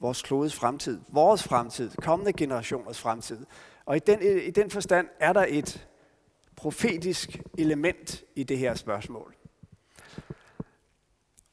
vores 0.00 0.22
klodes 0.22 0.54
fremtid, 0.54 1.00
vores 1.08 1.42
fremtid, 1.42 1.90
kommende 2.02 2.32
generationers 2.32 3.00
fremtid. 3.00 3.46
Og 3.84 3.96
i 3.96 3.98
den, 3.98 4.22
i 4.22 4.50
den 4.50 4.70
forstand 4.70 5.08
er 5.20 5.32
der 5.32 5.46
et 5.48 5.88
profetisk 6.56 7.40
element 7.58 8.24
i 8.34 8.42
det 8.42 8.58
her 8.58 8.74
spørgsmål. 8.74 9.34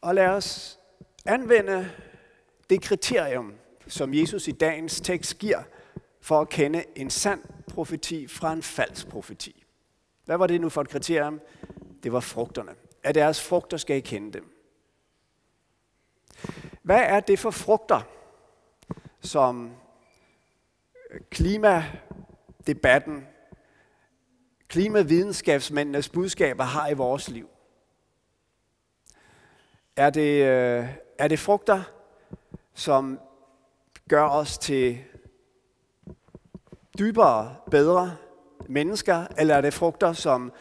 Og 0.01 0.15
lad 0.15 0.27
os 0.27 0.79
anvende 1.25 1.89
det 2.69 2.81
kriterium, 2.81 3.53
som 3.87 4.13
Jesus 4.13 4.47
i 4.47 4.51
dagens 4.51 5.01
tekst 5.01 5.37
giver, 5.37 5.63
for 6.21 6.41
at 6.41 6.49
kende 6.49 6.83
en 6.95 7.09
sand 7.09 7.41
profeti 7.77 8.27
fra 8.27 8.53
en 8.53 8.63
falsk 8.63 9.07
profeti. 9.07 9.65
Hvad 10.25 10.37
var 10.37 10.47
det 10.47 10.61
nu 10.61 10.69
for 10.69 10.81
et 10.81 10.89
kriterium? 10.89 11.41
Det 12.03 12.11
var 12.11 12.19
frugterne. 12.19 12.71
Af 13.03 13.13
deres 13.13 13.43
frugter 13.43 13.77
skal 13.77 13.97
I 13.97 13.99
kende 13.99 14.33
dem. 14.33 14.53
Hvad 16.81 16.99
er 16.99 17.19
det 17.19 17.39
for 17.39 17.51
frugter, 17.51 18.01
som 19.21 19.75
øh, 21.11 21.21
klimadebatten, 21.29 23.27
klimavidenskabsmændenes 24.67 26.09
budskaber 26.09 26.63
har 26.63 26.89
i 26.89 26.93
vores 26.93 27.29
liv? 27.29 27.49
Er 29.95 30.09
det, 30.09 30.43
øh, 30.43 30.89
er 31.17 31.27
det 31.27 31.39
frugter, 31.39 31.83
som 32.73 33.19
gør 34.09 34.23
os 34.23 34.57
til 34.57 35.03
dybere, 36.99 37.55
bedre 37.71 38.15
mennesker, 38.67 39.25
eller 39.37 39.55
er 39.55 39.61
det 39.61 39.73
frugter, 39.73 40.13
som 40.13 40.51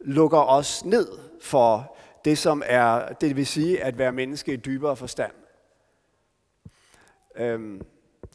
lukker 0.00 0.38
os 0.38 0.84
ned 0.84 1.08
for 1.40 1.96
det, 2.24 2.38
som 2.38 2.62
er, 2.66 3.12
det 3.20 3.36
vil 3.36 3.46
sige 3.46 3.84
at 3.84 3.98
være 3.98 4.12
menneske 4.12 4.52
i 4.52 4.56
dybere 4.56 4.96
forstand? 4.96 5.32
Øhm, 7.36 7.82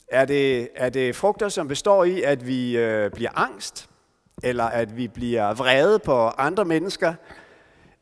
er, 0.08 0.26
det, 0.26 0.70
er 0.76 0.90
det 0.90 1.16
frugter, 1.16 1.50
som 1.50 1.68
består 1.68 2.04
i, 2.04 2.22
at 2.22 2.48
vi 2.48 2.78
øh, 2.78 3.12
bliver 3.12 3.40
angst, 3.40 3.90
eller 4.44 4.64
at 4.64 4.98
vi 4.98 5.08
bliver 5.08 5.54
vrede 5.54 6.00
på 6.00 6.28
andre 6.28 6.66
mennesker, 6.66 7.14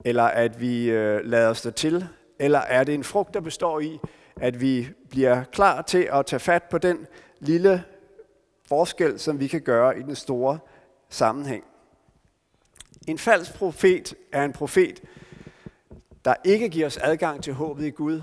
eller 0.06 0.24
at 0.24 0.62
vi 0.62 0.90
øh, 0.90 1.25
lader 1.25 1.50
os 1.50 1.68
til? 1.75 2.08
Eller 2.40 2.60
er 2.60 2.84
det 2.84 2.96
en 2.96 3.04
frugt, 3.04 3.34
der 3.34 3.42
består 3.42 3.80
i, 3.80 4.00
at 4.36 4.62
vi 4.62 4.90
bliver 5.10 5.44
klar 5.44 5.82
til 5.82 6.10
at 6.13 6.25
tage 6.25 6.40
fat 6.40 6.63
på 6.63 6.78
den 6.78 7.08
lille 7.40 7.84
forskel, 8.72 9.20
som 9.20 9.40
vi 9.40 9.48
kan 9.48 9.62
gøre 9.62 10.00
i 10.00 10.01
den 10.01 10.16
store 10.16 10.60
sammenhæng? 11.10 11.63
En 13.08 13.18
falsk 13.18 13.54
profet 13.54 14.13
er 14.32 14.44
en 14.44 14.54
profet, 14.54 15.01
der 16.25 16.34
ikke 16.44 16.70
giver 16.70 16.86
os 16.86 16.98
adgang 16.98 17.44
til 17.44 17.54
håbet 17.54 17.86
i 17.86 17.90
Gud. 17.90 18.22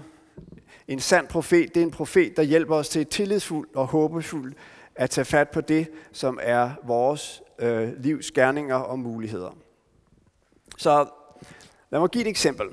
En 0.88 1.00
sand 1.00 1.28
profet, 1.28 1.75
det 1.75 1.81
er 1.81 1.85
en 1.85 1.90
profet, 1.90 2.37
der 2.37 2.43
hjælper 2.43 2.75
os 2.76 2.88
til 2.88 3.02
et 3.02 3.09
tillidsfuldt 3.09 3.76
og 3.76 3.87
håbefuldt 3.87 4.57
at 4.95 5.11
tage 5.11 5.25
fat 5.25 5.49
på 5.49 5.61
det, 5.61 5.90
som 6.12 6.38
er 6.43 6.71
vores 6.83 7.43
øh, 7.59 8.02
livs 8.02 8.31
gerninger 8.31 8.76
og 8.76 8.99
muligheder. 8.99 9.57
Så 10.76 11.07
Lad 11.90 12.00
mig 12.00 12.11
give 12.11 12.23
et 12.23 12.28
eksempel. 12.28 12.67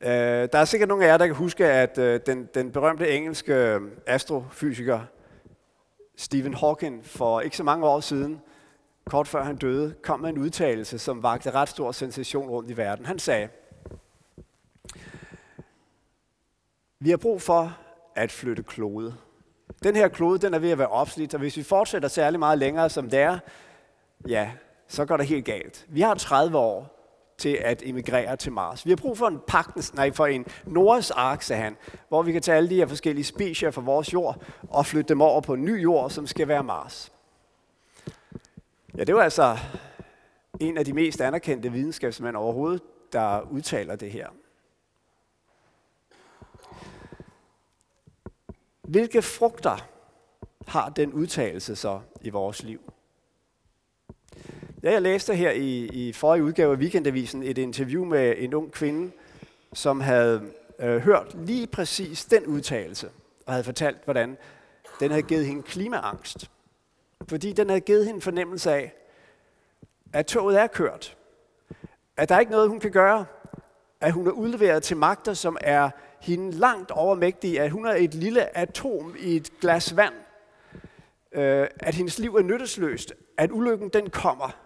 Øh, 0.00 0.48
der 0.52 0.58
er 0.58 0.64
sikkert 0.64 0.88
nogle 0.88 1.04
af 1.04 1.08
jer, 1.08 1.16
der 1.16 1.26
kan 1.26 1.34
huske, 1.34 1.66
at 1.66 1.98
øh, 1.98 2.20
den, 2.26 2.48
den 2.54 2.72
berømte 2.72 3.10
engelske 3.10 3.54
øh, 3.54 3.80
astrofysiker 4.06 5.00
Stephen 6.16 6.54
Hawking 6.54 7.04
for 7.04 7.40
ikke 7.40 7.56
så 7.56 7.62
mange 7.62 7.86
år 7.86 8.00
siden, 8.00 8.40
kort 9.04 9.28
før 9.28 9.44
han 9.44 9.56
døde, 9.56 9.94
kom 10.02 10.20
med 10.20 10.30
en 10.30 10.38
udtalelse, 10.38 10.98
som 10.98 11.22
vagte 11.22 11.50
ret 11.50 11.68
stor 11.68 11.92
sensation 11.92 12.50
rundt 12.50 12.70
i 12.70 12.76
verden. 12.76 13.06
Han 13.06 13.18
sagde, 13.18 13.48
vi 17.00 17.10
har 17.10 17.16
brug 17.16 17.42
for 17.42 17.78
at 18.14 18.32
flytte 18.32 18.62
klode. 18.62 19.14
Den 19.82 19.96
her 19.96 20.08
klode, 20.08 20.38
den 20.38 20.54
er 20.54 20.58
ved 20.58 20.70
at 20.70 20.78
være 20.78 20.88
opslidt, 20.88 21.34
og 21.34 21.40
hvis 21.40 21.56
vi 21.56 21.62
fortsætter 21.62 22.08
særlig 22.08 22.38
meget 22.38 22.58
længere, 22.58 22.90
som 22.90 23.10
det 23.10 23.18
er, 23.18 23.38
ja, 24.28 24.52
så 24.88 25.04
går 25.04 25.16
det 25.16 25.26
helt 25.26 25.44
galt. 25.44 25.86
Vi 25.88 26.00
har 26.00 26.14
30 26.14 26.58
år 26.58 26.95
til 27.38 27.58
at 27.60 27.82
emigrere 27.86 28.36
til 28.36 28.52
Mars. 28.52 28.84
Vi 28.86 28.90
har 28.90 28.96
brug 28.96 29.18
for 29.18 29.26
en, 29.26 29.40
pagtens, 29.46 29.94
nej, 29.94 30.12
for 30.12 30.26
en 30.26 30.46
Noahs 30.64 31.10
ark, 31.10 31.42
sagde 31.42 31.62
han, 31.62 31.76
hvor 32.08 32.22
vi 32.22 32.32
kan 32.32 32.42
tage 32.42 32.56
alle 32.56 32.70
de 32.70 32.76
her 32.76 32.86
forskellige 32.86 33.24
specier 33.24 33.70
fra 33.70 33.80
vores 33.80 34.12
jord 34.12 34.42
og 34.70 34.86
flytte 34.86 35.08
dem 35.08 35.20
over 35.20 35.40
på 35.40 35.54
en 35.54 35.64
ny 35.64 35.82
jord, 35.82 36.10
som 36.10 36.26
skal 36.26 36.48
være 36.48 36.64
Mars. 36.64 37.12
Ja, 38.96 39.04
det 39.04 39.14
var 39.14 39.22
altså 39.22 39.58
en 40.60 40.78
af 40.78 40.84
de 40.84 40.92
mest 40.92 41.20
anerkendte 41.20 41.72
videnskabsmænd 41.72 42.36
overhovedet, 42.36 42.82
der 43.12 43.40
udtaler 43.40 43.96
det 43.96 44.12
her. 44.12 44.28
Hvilke 48.82 49.22
frugter 49.22 49.88
har 50.66 50.88
den 50.88 51.12
udtalelse 51.12 51.76
så 51.76 52.00
i 52.20 52.30
vores 52.30 52.62
liv? 52.62 52.92
Ja, 54.86 54.90
jeg 54.92 55.02
læste 55.02 55.34
her 55.34 55.50
i, 55.50 55.84
i 55.84 56.12
forrige 56.12 56.44
udgave 56.44 56.72
af 56.72 56.78
Weekendavisen 56.78 57.42
et 57.42 57.58
interview 57.58 58.04
med 58.04 58.34
en 58.38 58.54
ung 58.54 58.72
kvinde, 58.72 59.12
som 59.72 60.00
havde 60.00 60.42
øh, 60.78 60.98
hørt 60.98 61.34
lige 61.34 61.66
præcis 61.66 62.24
den 62.24 62.46
udtalelse, 62.46 63.08
og 63.46 63.52
havde 63.52 63.64
fortalt, 63.64 64.04
hvordan 64.04 64.36
den 65.00 65.10
havde 65.10 65.22
givet 65.22 65.46
hende 65.46 65.62
klimaangst. 65.62 66.50
Fordi 67.28 67.52
den 67.52 67.68
havde 67.68 67.80
givet 67.80 68.06
hende 68.06 68.20
fornemmelse 68.20 68.72
af, 68.72 68.92
at 70.12 70.26
toget 70.26 70.60
er 70.60 70.66
kørt. 70.66 71.16
At 72.16 72.28
der 72.28 72.34
er 72.34 72.40
ikke 72.40 72.52
noget, 72.52 72.68
hun 72.68 72.80
kan 72.80 72.90
gøre. 72.90 73.24
At 74.00 74.12
hun 74.12 74.26
er 74.26 74.32
udleveret 74.32 74.82
til 74.82 74.96
magter, 74.96 75.34
som 75.34 75.56
er 75.60 75.90
hende 76.20 76.52
langt 76.52 76.90
overmægtige. 76.90 77.60
At 77.60 77.70
hun 77.70 77.86
er 77.86 77.94
et 77.94 78.14
lille 78.14 78.58
atom 78.58 79.16
i 79.18 79.36
et 79.36 79.50
glas 79.60 79.96
vand. 79.96 80.14
Øh, 81.32 81.66
at 81.80 81.94
hendes 81.94 82.18
liv 82.18 82.34
er 82.34 82.42
nyttesløst. 82.42 83.14
At 83.38 83.50
ulykken 83.52 83.88
den 83.88 84.10
kommer. 84.10 84.65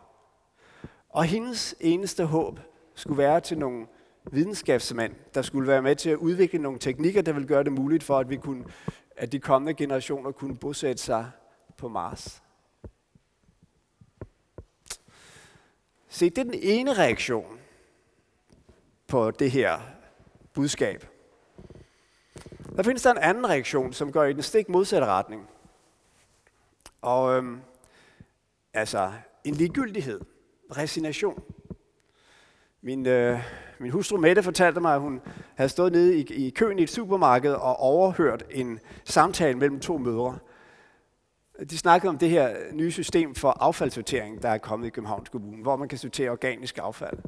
Og 1.10 1.24
hendes 1.24 1.74
eneste 1.80 2.24
håb 2.24 2.60
skulle 2.94 3.18
være 3.18 3.40
til 3.40 3.58
nogle 3.58 3.86
videnskabsmænd, 4.32 5.14
der 5.34 5.42
skulle 5.42 5.68
være 5.68 5.82
med 5.82 5.96
til 5.96 6.10
at 6.10 6.16
udvikle 6.16 6.58
nogle 6.58 6.78
teknikker, 6.78 7.22
der 7.22 7.32
vil 7.32 7.46
gøre 7.46 7.64
det 7.64 7.72
muligt 7.72 8.04
for, 8.04 8.18
at, 8.18 8.30
vi 8.30 8.36
kunne, 8.36 8.64
at 9.16 9.32
de 9.32 9.40
kommende 9.40 9.74
generationer 9.74 10.32
kunne 10.32 10.56
bosætte 10.56 11.02
sig 11.02 11.30
på 11.76 11.88
Mars. 11.88 12.42
Se, 16.08 16.30
det 16.30 16.38
er 16.38 16.44
den 16.44 16.54
ene 16.54 16.94
reaktion 16.94 17.58
på 19.06 19.30
det 19.30 19.50
her 19.50 19.80
budskab. 20.52 21.06
Der 22.76 22.82
findes 22.82 23.02
der 23.02 23.10
en 23.10 23.18
anden 23.18 23.48
reaktion, 23.48 23.92
som 23.92 24.12
går 24.12 24.24
i 24.24 24.32
den 24.32 24.42
stik 24.42 24.68
modsatte 24.68 25.06
retning. 25.06 25.48
Og 27.02 27.36
øhm, 27.36 27.60
altså 28.74 29.12
en 29.44 29.54
ligegyldighed 29.54 30.20
resignation. 30.76 31.42
Min, 32.82 33.06
øh, 33.06 33.38
min 33.78 33.90
hustru 33.90 34.16
Mette 34.16 34.42
fortalte 34.42 34.80
mig, 34.80 34.94
at 34.94 35.00
hun 35.00 35.20
havde 35.54 35.68
stået 35.68 35.92
nede 35.92 36.16
i, 36.16 36.46
i 36.46 36.50
køen 36.50 36.78
i 36.78 36.82
et 36.82 36.90
supermarked 36.90 37.52
og 37.52 37.80
overhørt 37.80 38.44
en 38.50 38.78
samtale 39.04 39.58
mellem 39.58 39.80
to 39.80 39.98
mødre. 39.98 40.38
De 41.70 41.78
snakkede 41.78 42.08
om 42.08 42.18
det 42.18 42.30
her 42.30 42.56
nye 42.72 42.92
system 42.92 43.34
for 43.34 43.50
affaldssortering, 43.50 44.42
der 44.42 44.48
er 44.48 44.58
kommet 44.58 44.86
i 44.86 44.90
Københavns 44.90 45.28
Kommune, 45.28 45.62
hvor 45.62 45.76
man 45.76 45.88
kan 45.88 45.98
sortere 45.98 46.30
organisk 46.30 46.78
affald. 46.82 47.18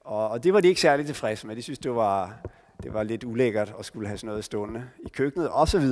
Og, 0.00 0.28
og 0.28 0.44
det 0.44 0.52
var 0.52 0.60
de 0.60 0.68
ikke 0.68 0.80
særlig 0.80 1.06
tilfredse 1.06 1.46
med. 1.46 1.56
De 1.56 1.62
synes, 1.62 1.78
det 1.78 1.94
var, 1.94 2.36
det 2.82 2.94
var 2.94 3.02
lidt 3.02 3.24
ulækkert 3.24 3.74
at 3.78 3.84
skulle 3.84 4.08
have 4.08 4.18
sådan 4.18 4.28
noget 4.28 4.44
stående 4.44 4.84
i 5.06 5.08
køkkenet 5.08 5.48
osv. 5.52 5.84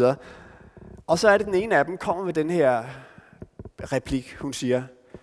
Og 1.07 1.19
så 1.19 1.29
er 1.29 1.39
det 1.39 1.47
den 1.47 1.55
ene 1.55 1.77
af 1.77 1.85
dem, 1.85 1.99
kommer 1.99 2.25
med 2.25 2.33
den 2.33 2.51
her 2.51 2.85
replik, 3.81 4.37
hun 4.41 4.53
siger, 4.53 4.83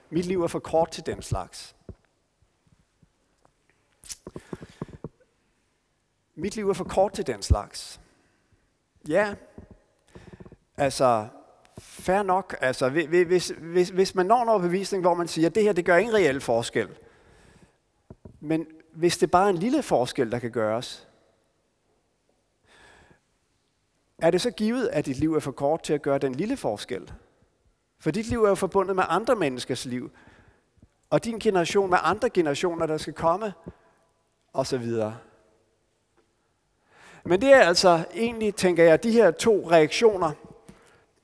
mit 0.10 0.26
liv 0.26 0.44
er 0.44 0.48
for 0.48 0.60
kort 0.60 0.92
til 0.92 1.06
den 1.06 1.22
slags. 1.22 1.76
Mit 6.36 6.56
liv 6.56 6.70
er 6.70 6.74
for 6.74 6.84
kort 6.84 7.14
til 7.14 7.28
den 7.28 7.42
slags. 7.42 8.02
Ja, 9.08 9.36
altså, 10.78 11.28
fair 11.80 12.24
nok. 12.24 12.56
Altså, 12.62 12.90
hvis, 12.90 13.54
hvis, 13.60 13.90
hvis 13.90 14.16
man 14.16 14.26
når 14.26 14.44
en 14.44 14.50
overbevisning, 14.50 15.04
hvor 15.04 15.14
man 15.14 15.28
siger, 15.28 15.50
at 15.50 15.56
det 15.56 15.64
her 15.64 15.74
det 15.74 15.86
gør 15.86 15.98
ingen 15.98 16.16
reel 16.16 16.42
forskel, 16.42 16.90
men 18.40 18.68
hvis 18.94 19.18
det 19.18 19.32
bare 19.32 19.46
er 19.46 19.50
en 19.50 19.58
lille 19.58 19.84
forskel, 19.84 20.32
der 20.32 20.40
kan 20.40 20.52
gøres, 20.52 21.08
er 24.18 24.32
det 24.32 24.42
så 24.42 24.52
givet, 24.52 24.88
at 24.88 25.06
dit 25.06 25.18
liv 25.18 25.36
er 25.36 25.40
for 25.40 25.52
kort 25.52 25.84
til 25.84 25.94
at 25.94 26.02
gøre 26.02 26.18
den 26.18 26.36
lille 26.36 26.58
forskel? 26.58 27.12
For 28.00 28.12
dit 28.12 28.26
liv 28.26 28.44
er 28.44 28.50
jo 28.50 28.56
forbundet 28.56 28.96
med 28.96 29.04
andre 29.08 29.36
menneskers 29.36 29.86
liv, 29.86 30.12
og 31.10 31.26
din 31.26 31.40
generation 31.40 31.90
med 31.90 31.98
andre 32.02 32.30
generationer, 32.30 32.86
der 32.86 32.98
skal 32.98 33.14
komme, 33.14 33.54
og 34.54 34.68
så 34.68 34.78
videre. 34.78 35.18
Men 37.26 37.42
det 37.42 37.54
er 37.54 37.60
altså 37.60 38.04
egentlig, 38.16 38.56
tænker 38.56 38.84
jeg, 38.84 39.04
de 39.04 39.12
her 39.12 39.32
to 39.32 39.72
reaktioner. 39.72 40.32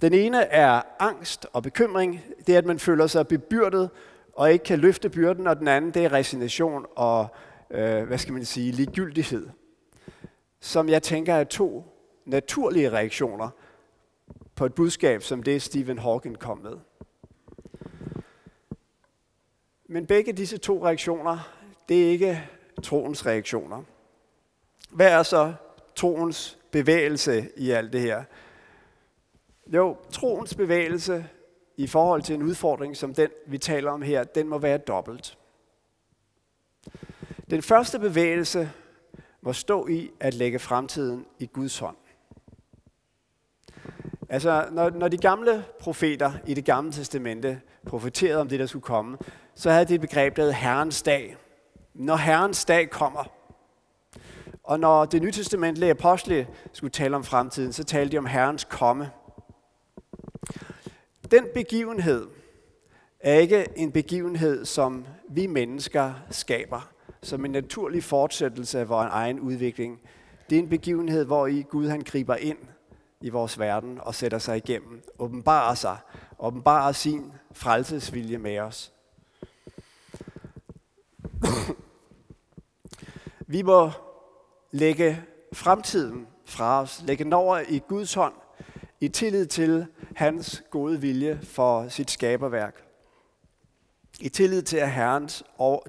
Den 0.01 0.13
ene 0.13 0.41
er 0.41 0.81
angst 0.99 1.47
og 1.53 1.63
bekymring. 1.63 2.21
Det 2.47 2.53
er, 2.53 2.57
at 2.57 2.65
man 2.65 2.79
føler 2.79 3.07
sig 3.07 3.27
bebyrdet 3.27 3.89
og 4.33 4.51
ikke 4.51 4.65
kan 4.65 4.79
løfte 4.79 5.09
byrden. 5.09 5.47
Og 5.47 5.59
den 5.59 5.67
anden, 5.67 5.91
det 5.91 6.05
er 6.05 6.13
resignation 6.13 6.85
og, 6.95 7.27
øh, 7.71 8.03
hvad 8.03 8.17
skal 8.17 8.33
man 8.33 8.45
sige, 8.45 8.71
ligegyldighed. 8.71 9.49
Som 10.59 10.89
jeg 10.89 11.03
tænker 11.03 11.33
er 11.33 11.43
to 11.43 11.83
naturlige 12.25 12.91
reaktioner 12.91 13.49
på 14.55 14.65
et 14.65 14.73
budskab, 14.73 15.23
som 15.23 15.43
det 15.43 15.61
Stephen 15.61 15.99
Hawking 15.99 16.39
kom 16.39 16.57
med. 16.57 16.77
Men 19.87 20.05
begge 20.05 20.33
disse 20.33 20.57
to 20.57 20.85
reaktioner, 20.85 21.37
det 21.89 22.05
er 22.05 22.09
ikke 22.09 22.49
troens 22.83 23.25
reaktioner. 23.25 23.83
Hvad 24.89 25.11
er 25.11 25.23
så 25.23 25.53
troens 25.95 26.57
bevægelse 26.71 27.49
i 27.57 27.71
alt 27.71 27.93
det 27.93 28.01
her? 28.01 28.23
Jo, 29.67 29.97
troens 30.11 30.55
bevægelse 30.55 31.25
i 31.77 31.87
forhold 31.87 32.21
til 32.21 32.35
en 32.35 32.43
udfordring 32.43 32.97
som 32.97 33.13
den, 33.13 33.29
vi 33.47 33.57
taler 33.57 33.91
om 33.91 34.01
her, 34.01 34.23
den 34.23 34.47
må 34.47 34.57
være 34.57 34.77
dobbelt. 34.77 35.37
Den 37.49 37.61
første 37.61 37.99
bevægelse 37.99 38.71
må 39.41 39.53
stå 39.53 39.87
i 39.87 40.11
at 40.19 40.33
lægge 40.33 40.59
fremtiden 40.59 41.25
i 41.39 41.45
Guds 41.45 41.79
hånd. 41.79 41.97
Altså, 44.35 44.67
når, 44.71 44.89
når 44.89 45.07
de 45.07 45.17
gamle 45.17 45.63
profeter 45.79 46.31
i 46.47 46.53
det 46.53 46.65
gamle 46.65 46.91
testamente 46.91 47.61
profeterede 47.85 48.41
om 48.41 48.47
det, 48.47 48.59
der 48.59 48.65
skulle 48.65 48.83
komme, 48.83 49.17
så 49.55 49.71
havde 49.71 49.85
de 49.85 49.95
et 49.95 50.01
begreb, 50.01 50.35
der 50.35 50.43
hed 50.43 50.51
Herrens 50.51 51.01
dag. 51.01 51.37
Når 51.93 52.15
Herrens 52.15 52.65
dag 52.65 52.89
kommer, 52.89 53.23
og 54.63 54.79
når 54.79 55.05
det 55.05 55.21
nye 55.21 55.31
testamentlige 55.31 55.91
apostle 55.91 56.47
skulle 56.73 56.91
tale 56.91 57.15
om 57.15 57.23
fremtiden, 57.23 57.73
så 57.73 57.83
talte 57.83 58.11
de 58.11 58.17
om 58.17 58.25
Herrens 58.25 58.63
komme. 58.63 59.11
Den 61.31 61.45
begivenhed 61.53 62.27
er 63.19 63.33
ikke 63.33 63.65
en 63.75 63.91
begivenhed, 63.91 64.65
som 64.65 65.05
vi 65.29 65.47
mennesker 65.47 66.13
skaber, 66.29 66.91
som 67.21 67.45
en 67.45 67.51
naturlig 67.51 68.03
fortsættelse 68.03 68.79
af 68.79 68.89
vores 68.89 69.09
egen 69.11 69.39
udvikling. 69.39 69.99
Det 70.49 70.55
er 70.55 70.59
en 70.59 70.69
begivenhed, 70.69 71.25
hvor 71.25 71.47
i 71.47 71.61
Gud 71.61 71.87
han 71.87 72.01
griber 72.01 72.35
ind 72.35 72.57
i 73.25 73.29
vores 73.29 73.59
verden 73.59 73.99
og 74.01 74.15
sætter 74.15 74.37
sig 74.37 74.57
igennem, 74.57 75.03
åbenbarer 75.19 75.75
sig, 75.75 75.97
åbenbarer 76.39 76.91
sin 76.91 77.31
frelsesvilje 77.53 78.37
med 78.37 78.59
os. 78.59 78.93
Vi 83.47 83.61
må 83.61 83.91
lægge 84.71 85.23
fremtiden 85.53 86.27
fra 86.45 86.81
os, 86.81 87.03
lægge 87.05 87.23
den 87.23 87.33
over 87.33 87.59
i 87.69 87.81
Guds 87.87 88.13
hånd, 88.13 88.33
i 88.99 89.07
tillid 89.07 89.45
til 89.45 89.85
hans 90.15 90.63
gode 90.69 91.01
vilje 91.01 91.39
for 91.43 91.87
sit 91.87 92.11
skaberværk. 92.11 92.83
I 94.19 94.29
tillid 94.29 94.61
til, 94.61 94.77
at 94.77 94.91
Herrens 94.91 95.43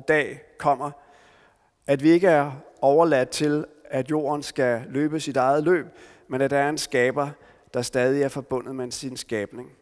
dag 0.08 0.40
kommer, 0.58 0.90
at 1.86 2.02
vi 2.02 2.10
ikke 2.10 2.28
er 2.28 2.52
overladt 2.80 3.28
til, 3.28 3.64
at 3.84 4.10
jorden 4.10 4.42
skal 4.42 4.84
løbe 4.88 5.20
sit 5.20 5.36
eget 5.36 5.64
løb, 5.64 5.86
men 6.28 6.40
at 6.40 6.50
der 6.50 6.58
er 6.58 6.68
en 6.68 6.78
skaber, 6.78 7.30
der 7.74 7.82
stadig 7.82 8.22
er 8.22 8.28
forbundet 8.28 8.76
med 8.76 8.90
sin 8.90 9.16
skabning. 9.16 9.72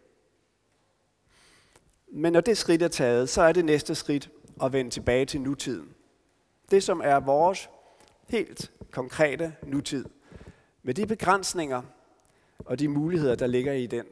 Men 2.09 2.33
når 2.33 2.41
det 2.41 2.59
skridt 2.59 2.83
er 2.83 2.89
taget, 2.89 3.29
så 3.29 3.43
er 3.43 3.53
det 3.53 3.65
næste 3.65 3.95
skridt 3.95 4.31
at 4.63 4.73
vende 4.73 4.91
tilbage 4.91 5.25
til 5.25 5.41
nutiden. 5.41 5.95
Det, 6.71 6.83
som 6.83 7.01
er 7.05 7.21
vores 7.21 7.71
helt 8.29 8.73
konkrete 8.91 9.55
nutid. 9.63 10.05
Med 10.83 10.95
de 10.95 11.07
begrænsninger 11.07 11.83
og 12.59 12.79
de 12.79 12.89
muligheder, 12.89 13.35
der 13.35 13.47
ligger 13.47 13.73
i 13.73 13.87
den. 13.87 14.05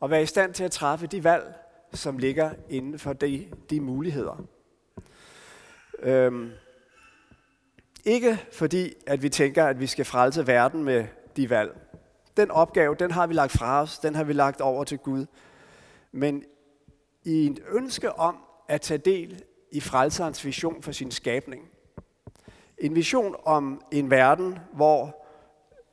Og 0.00 0.10
være 0.10 0.22
i 0.22 0.26
stand 0.26 0.54
til 0.54 0.64
at 0.64 0.72
træffe 0.72 1.06
de 1.06 1.24
valg, 1.24 1.54
som 1.92 2.18
ligger 2.18 2.50
inden 2.68 2.98
for 2.98 3.12
de, 3.12 3.48
de 3.70 3.80
muligheder. 3.80 4.44
Øhm, 5.98 6.50
ikke 8.04 8.38
fordi, 8.52 8.94
at 9.06 9.22
vi 9.22 9.28
tænker, 9.28 9.66
at 9.66 9.80
vi 9.80 9.86
skal 9.86 10.04
frelse 10.04 10.46
verden 10.46 10.84
med 10.84 11.06
de 11.36 11.50
valg. 11.50 11.80
Den 12.36 12.50
opgave, 12.50 12.94
den 12.94 13.10
har 13.10 13.26
vi 13.26 13.34
lagt 13.34 13.52
fra 13.52 13.82
os, 13.82 13.98
den 13.98 14.14
har 14.14 14.24
vi 14.24 14.32
lagt 14.32 14.60
over 14.60 14.84
til 14.84 14.98
Gud. 14.98 15.26
Men 16.12 16.44
i 17.24 17.46
en 17.46 17.58
ønske 17.70 18.18
om 18.18 18.36
at 18.68 18.80
tage 18.80 18.98
del 18.98 19.42
i 19.72 19.80
frelserens 19.80 20.44
vision 20.44 20.82
for 20.82 20.92
sin 20.92 21.10
skabning. 21.10 21.68
En 22.78 22.94
vision 22.94 23.36
om 23.44 23.82
en 23.90 24.10
verden, 24.10 24.58
hvor 24.72 25.26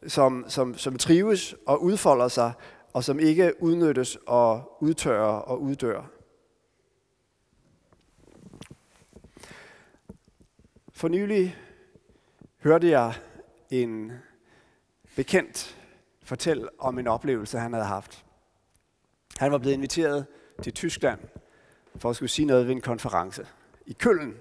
som, 0.08 0.46
som, 0.48 0.78
som 0.78 0.98
trives 0.98 1.56
og 1.66 1.84
udfolder 1.84 2.28
sig, 2.28 2.54
og 2.94 3.04
som 3.04 3.20
ikke 3.20 3.64
udnyttes 3.64 4.18
og 4.28 4.78
udtørrer 4.82 5.40
og 5.40 5.62
uddør. 5.62 6.02
For 10.94 11.08
nylig 11.08 11.56
hørte 12.64 12.90
jeg 12.90 13.14
en 13.70 14.12
bekendt 15.18 15.78
fortælle 16.24 16.70
om 16.80 17.00
en 17.00 17.08
oplevelse, 17.08 17.60
han 17.60 17.74
havde 17.74 17.86
haft. 17.86 18.26
Han 19.38 19.52
var 19.52 19.58
blevet 19.58 19.74
inviteret 19.74 20.26
til 20.64 20.74
Tyskland 20.74 21.20
for 21.96 22.10
at 22.10 22.16
skulle 22.16 22.30
sige 22.30 22.46
noget 22.46 22.68
ved 22.68 22.76
en 22.76 22.82
konference 22.82 23.48
i 23.86 23.94
Køln, 23.94 24.36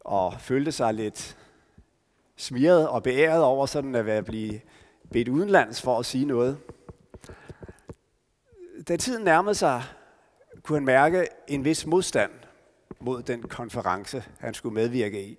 og 0.00 0.40
følte 0.40 0.72
sig 0.72 0.94
lidt 0.94 1.38
smiret 2.36 2.88
og 2.88 3.02
beæret 3.02 3.42
over 3.42 3.66
sådan 3.66 3.94
at 3.94 4.06
være 4.06 4.22
blive 4.22 4.60
bedt 5.12 5.28
udenlands 5.28 5.82
for 5.82 5.98
at 5.98 6.06
sige 6.06 6.24
noget. 6.24 6.58
Da 8.88 8.96
tiden 8.96 9.24
nærmede 9.24 9.54
sig, 9.54 9.82
kunne 10.62 10.76
han 10.76 10.84
mærke 10.84 11.26
en 11.48 11.64
vis 11.64 11.86
modstand 11.86 12.32
mod 13.00 13.22
den 13.22 13.42
konference, 13.42 14.24
han 14.38 14.54
skulle 14.54 14.74
medvirke 14.74 15.26
i. 15.26 15.38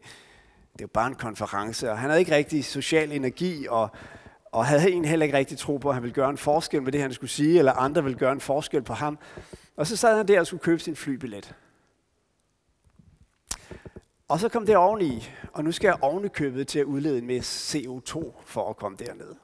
Det 0.80 0.82
var 0.82 1.02
bare 1.02 1.08
en 1.08 1.16
konference, 1.16 1.92
og 1.92 1.98
han 1.98 2.10
havde 2.10 2.20
ikke 2.20 2.36
rigtig 2.36 2.66
social 2.66 3.12
energi, 3.12 3.68
og, 3.70 3.90
og 4.52 4.66
havde 4.66 4.90
egentlig 4.90 5.10
heller 5.10 5.26
ikke 5.26 5.38
rigtig 5.38 5.58
tro 5.58 5.78
på, 5.78 5.90
at 5.90 5.96
han 5.96 6.04
ville 6.04 6.14
gøre 6.14 6.30
en 6.30 6.38
forskel 6.38 6.82
med 6.82 6.92
det, 6.92 7.02
han 7.02 7.14
skulle 7.14 7.30
sige, 7.30 7.60
eller 7.60 7.74
andre 7.74 8.04
ville 8.04 8.20
gøre 8.20 8.32
en 8.32 8.42
forskel 8.42 8.82
på 8.82 8.94
ham. 8.94 9.20
Og 9.76 9.88
så 9.88 9.96
sad 9.96 10.18
han 10.18 10.28
der 10.28 10.40
og 10.40 10.48
skulle 10.48 10.64
købe 10.64 10.80
sin 10.80 10.96
flybillet. 10.96 11.56
Og 14.28 14.40
så 14.40 14.50
kom 14.50 14.66
det 14.66 14.78
oveni, 14.78 15.30
og 15.54 15.64
nu 15.64 15.72
skal 15.72 15.88
jeg 15.88 15.98
ovenikøbet 16.02 16.68
til 16.68 16.80
at 16.80 16.86
udlede 16.86 17.22
med 17.22 17.40
CO2 17.40 18.34
for 18.46 18.70
at 18.70 18.78
komme 18.78 18.98
derned. 18.98 19.36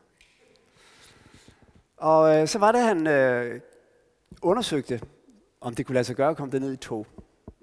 Og 1.98 2.38
øh, 2.38 2.48
så 2.48 2.60
var 2.60 2.72
det, 2.72 2.82
han 2.82 3.08
øh, 3.08 3.62
undersøgte, 4.42 5.02
om 5.62 5.76
det 5.76 5.86
kunne 5.86 5.94
lade 5.94 6.04
sig 6.04 6.16
gøre 6.16 6.30
at 6.30 6.38
komme 6.38 6.52
derned 6.52 6.74
i 6.74 6.78
tog. 6.78 7.08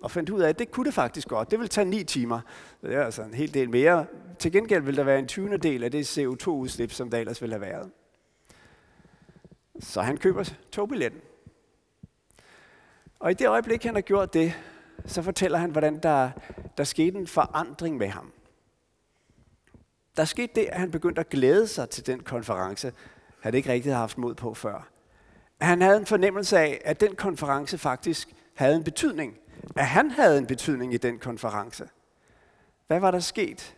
Og 0.02 0.10
fandt 0.10 0.30
ud 0.30 0.40
af, 0.40 0.48
at 0.48 0.58
det 0.58 0.70
kunne 0.70 0.86
det 0.86 0.94
faktisk 0.94 1.28
godt. 1.28 1.50
Det 1.50 1.58
ville 1.58 1.68
tage 1.68 1.84
9 1.84 2.04
timer. 2.04 2.40
Det 2.82 2.94
er 2.94 3.04
altså 3.04 3.22
en 3.22 3.34
hel 3.34 3.54
del 3.54 3.70
mere. 3.70 4.06
Til 4.38 4.52
gengæld 4.52 4.82
vil 4.82 4.96
der 4.96 5.04
være 5.04 5.18
en 5.18 5.28
20. 5.28 5.56
del 5.56 5.84
af 5.84 5.90
det 5.90 6.18
CO2-udslip, 6.18 6.92
som 6.92 7.10
der 7.10 7.18
ellers 7.18 7.42
ville 7.42 7.54
have 7.54 7.60
været. 7.60 7.90
Så 9.80 10.02
han 10.02 10.16
køber 10.16 10.52
togbilletten. 10.72 11.20
Og 13.18 13.30
i 13.30 13.34
det 13.34 13.48
øjeblik, 13.48 13.84
han 13.84 13.94
har 13.94 14.02
gjort 14.02 14.34
det, 14.34 14.52
så 15.06 15.22
fortæller 15.22 15.58
han, 15.58 15.70
hvordan 15.70 15.98
der, 15.98 16.30
der 16.78 16.84
skete 16.84 17.18
en 17.18 17.26
forandring 17.26 17.96
med 17.96 18.08
ham. 18.08 18.32
Der 20.16 20.24
skete 20.24 20.52
det, 20.54 20.66
at 20.66 20.80
han 20.80 20.90
begyndte 20.90 21.20
at 21.20 21.28
glæde 21.28 21.68
sig 21.68 21.90
til 21.90 22.06
den 22.06 22.20
konference, 22.20 22.92
han 23.40 23.54
ikke 23.54 23.72
rigtig 23.72 23.92
havde 23.92 24.00
haft 24.00 24.18
mod 24.18 24.34
på 24.34 24.54
før. 24.54 24.88
Han 25.60 25.82
havde 25.82 25.96
en 25.96 26.06
fornemmelse 26.06 26.58
af, 26.58 26.80
at 26.84 27.00
den 27.00 27.16
konference 27.16 27.78
faktisk 27.78 28.28
havde 28.54 28.76
en 28.76 28.84
betydning. 28.84 29.38
At 29.76 29.86
han 29.86 30.10
havde 30.10 30.38
en 30.38 30.46
betydning 30.46 30.94
i 30.94 30.96
den 30.96 31.18
konference. 31.18 31.88
Hvad 32.86 33.00
var 33.00 33.10
der 33.10 33.18
sket? 33.18 33.76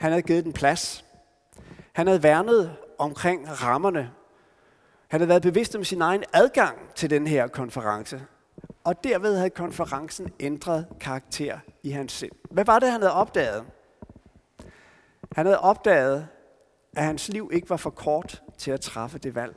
Han 0.00 0.10
havde 0.10 0.22
givet 0.22 0.44
den 0.44 0.52
plads. 0.52 1.04
Han 1.92 2.06
havde 2.06 2.22
værnet 2.22 2.76
omkring 2.98 3.62
rammerne. 3.62 4.10
Han 5.08 5.20
havde 5.20 5.28
været 5.28 5.42
bevidst 5.42 5.76
om 5.76 5.84
sin 5.84 6.00
egen 6.00 6.24
adgang 6.32 6.78
til 6.94 7.10
den 7.10 7.26
her 7.26 7.46
konference. 7.46 8.22
Og 8.84 9.04
derved 9.04 9.36
havde 9.36 9.50
konferencen 9.50 10.32
ændret 10.40 10.86
karakter 11.00 11.58
i 11.82 11.90
hans 11.90 12.12
sind. 12.12 12.32
Hvad 12.50 12.64
var 12.64 12.78
det, 12.78 12.90
han 12.92 13.00
havde 13.00 13.14
opdaget? 13.14 13.64
Han 15.32 15.46
havde 15.46 15.60
opdaget, 15.60 16.28
at 16.96 17.04
hans 17.04 17.28
liv 17.28 17.50
ikke 17.52 17.70
var 17.70 17.76
for 17.76 17.90
kort 17.90 18.42
til 18.58 18.70
at 18.70 18.80
træffe 18.80 19.18
det 19.18 19.34
valg. 19.34 19.56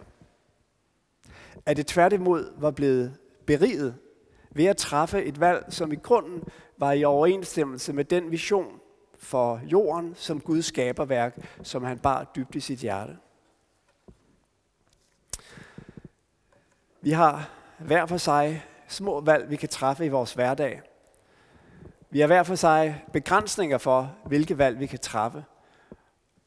At 1.65 1.77
det 1.77 1.87
tværtimod 1.87 2.53
var 2.57 2.71
blevet 2.71 3.17
beriget 3.45 3.95
ved 4.53 4.65
at 4.65 4.77
træffe 4.77 5.23
et 5.23 5.39
valg, 5.39 5.65
som 5.69 5.91
i 5.91 5.95
grunden 5.95 6.43
var 6.77 6.91
i 6.91 7.03
overensstemmelse 7.03 7.93
med 7.93 8.05
den 8.05 8.31
vision 8.31 8.79
for 9.17 9.61
jorden 9.63 10.13
som 10.15 10.41
Guds 10.41 10.65
skaberværk, 10.65 11.37
som 11.63 11.83
han 11.83 11.99
bar 11.99 12.31
dybt 12.35 12.55
i 12.55 12.59
sit 12.59 12.79
hjerte. 12.79 13.17
Vi 17.01 17.11
har 17.11 17.49
hver 17.79 18.05
for 18.05 18.17
sig 18.17 18.65
små 18.87 19.21
valg, 19.21 19.49
vi 19.49 19.55
kan 19.55 19.69
træffe 19.69 20.05
i 20.05 20.09
vores 20.09 20.33
hverdag. 20.33 20.81
Vi 22.09 22.19
har 22.19 22.27
hver 22.27 22.43
for 22.43 22.55
sig 22.55 23.03
begrænsninger 23.13 23.77
for, 23.77 24.15
hvilke 24.25 24.57
valg 24.57 24.79
vi 24.79 24.85
kan 24.85 24.99
træffe. 24.99 25.45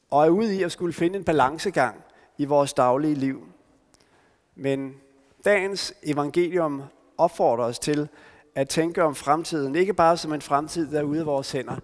Og 0.09 0.25
er 0.25 0.29
ude 0.29 0.55
i 0.55 0.63
at 0.63 0.71
skulle 0.71 0.93
finde 0.93 1.17
en 1.17 1.23
balancegang 1.23 2.03
i 2.37 2.45
vores 2.45 2.73
daglige 2.73 3.15
liv. 3.15 3.47
Men 4.55 4.95
dagens 5.45 5.93
evangelium 6.03 6.83
opfordrer 7.17 7.65
os 7.65 7.79
til 7.79 8.09
at 8.55 8.69
tænke 8.69 9.03
om 9.03 9.15
fremtiden, 9.15 9.75
ikke 9.75 9.93
bare 9.93 10.17
som 10.17 10.33
en 10.33 10.41
fremtid, 10.41 10.91
der 10.91 10.99
er 10.99 11.03
ude 11.03 11.19
af 11.19 11.25
vores 11.25 11.51
hænder, 11.51 11.75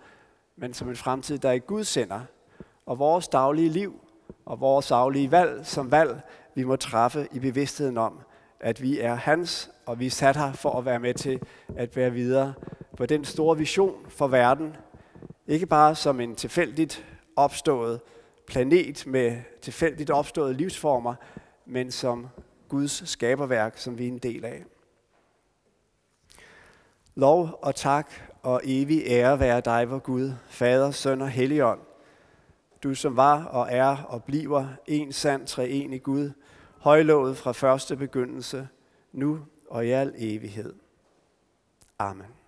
men 0.58 0.74
som 0.74 0.90
en 0.90 0.96
fremtid, 0.96 1.38
der 1.38 1.50
er 1.50 1.54
i 1.54 1.60
Guds 1.60 1.96
hænder. 1.96 2.22
Og 2.86 3.00
vores 3.00 3.28
daglige 3.28 3.70
liv 3.70 4.00
og 4.46 4.60
vores 4.60 4.88
daglige 4.88 5.32
valg 5.32 5.66
som 5.66 5.92
valg, 5.92 6.22
vi 6.56 6.64
må 6.64 6.76
træffe 6.76 7.28
i 7.32 7.40
bevidstheden 7.40 7.98
om, 7.98 8.20
at 8.60 8.82
vi 8.82 9.00
er 9.00 9.16
hans, 9.16 9.72
og 9.86 10.00
vi 10.00 10.06
er 10.06 10.10
sat 10.10 10.38
her 10.38 10.54
for 10.54 10.78
at 10.78 10.86
være 10.86 11.00
med 11.00 11.14
til 11.14 11.40
at 11.76 11.92
bære 11.92 12.12
videre 12.12 12.54
på 12.98 13.06
den 13.06 13.26
store 13.26 13.58
vision 13.58 14.06
for 14.10 14.28
verden. 14.28 14.76
Ikke 15.48 15.66
bare 15.66 15.96
som 15.96 16.20
en 16.20 16.36
tilfældigt 16.36 17.06
opstået 17.36 18.00
planet 18.48 19.08
med 19.08 19.38
tilfældigt 19.62 20.10
opståede 20.10 20.54
livsformer, 20.54 21.16
men 21.66 21.92
som 21.92 22.28
Guds 22.70 23.10
skaberværk, 23.10 23.78
som 23.78 23.98
vi 23.98 24.04
er 24.04 24.08
en 24.08 24.18
del 24.18 24.46
af. 24.46 24.64
Lov 27.16 27.60
og 27.62 27.76
tak 27.76 28.12
og 28.44 28.62
evig 28.64 29.04
ære 29.06 29.40
være 29.40 29.62
dig, 29.62 29.90
vor 29.90 30.00
Gud, 30.00 30.32
Fader, 30.48 30.92
Søn 30.92 31.22
og 31.22 31.30
Helligånd. 31.30 31.80
Du 32.84 32.96
som 32.96 33.18
var 33.18 33.44
og 33.44 33.68
er 33.70 33.98
og 33.98 34.24
bliver 34.24 34.66
en 34.88 35.12
sand 35.12 35.48
treenig 35.48 36.04
Gud, 36.04 36.32
højlovet 36.80 37.38
fra 37.38 37.52
første 37.52 37.96
begyndelse, 37.96 38.68
nu 39.12 39.40
og 39.70 39.86
i 39.86 39.90
al 39.90 40.14
evighed. 40.18 40.74
Amen. 42.00 42.43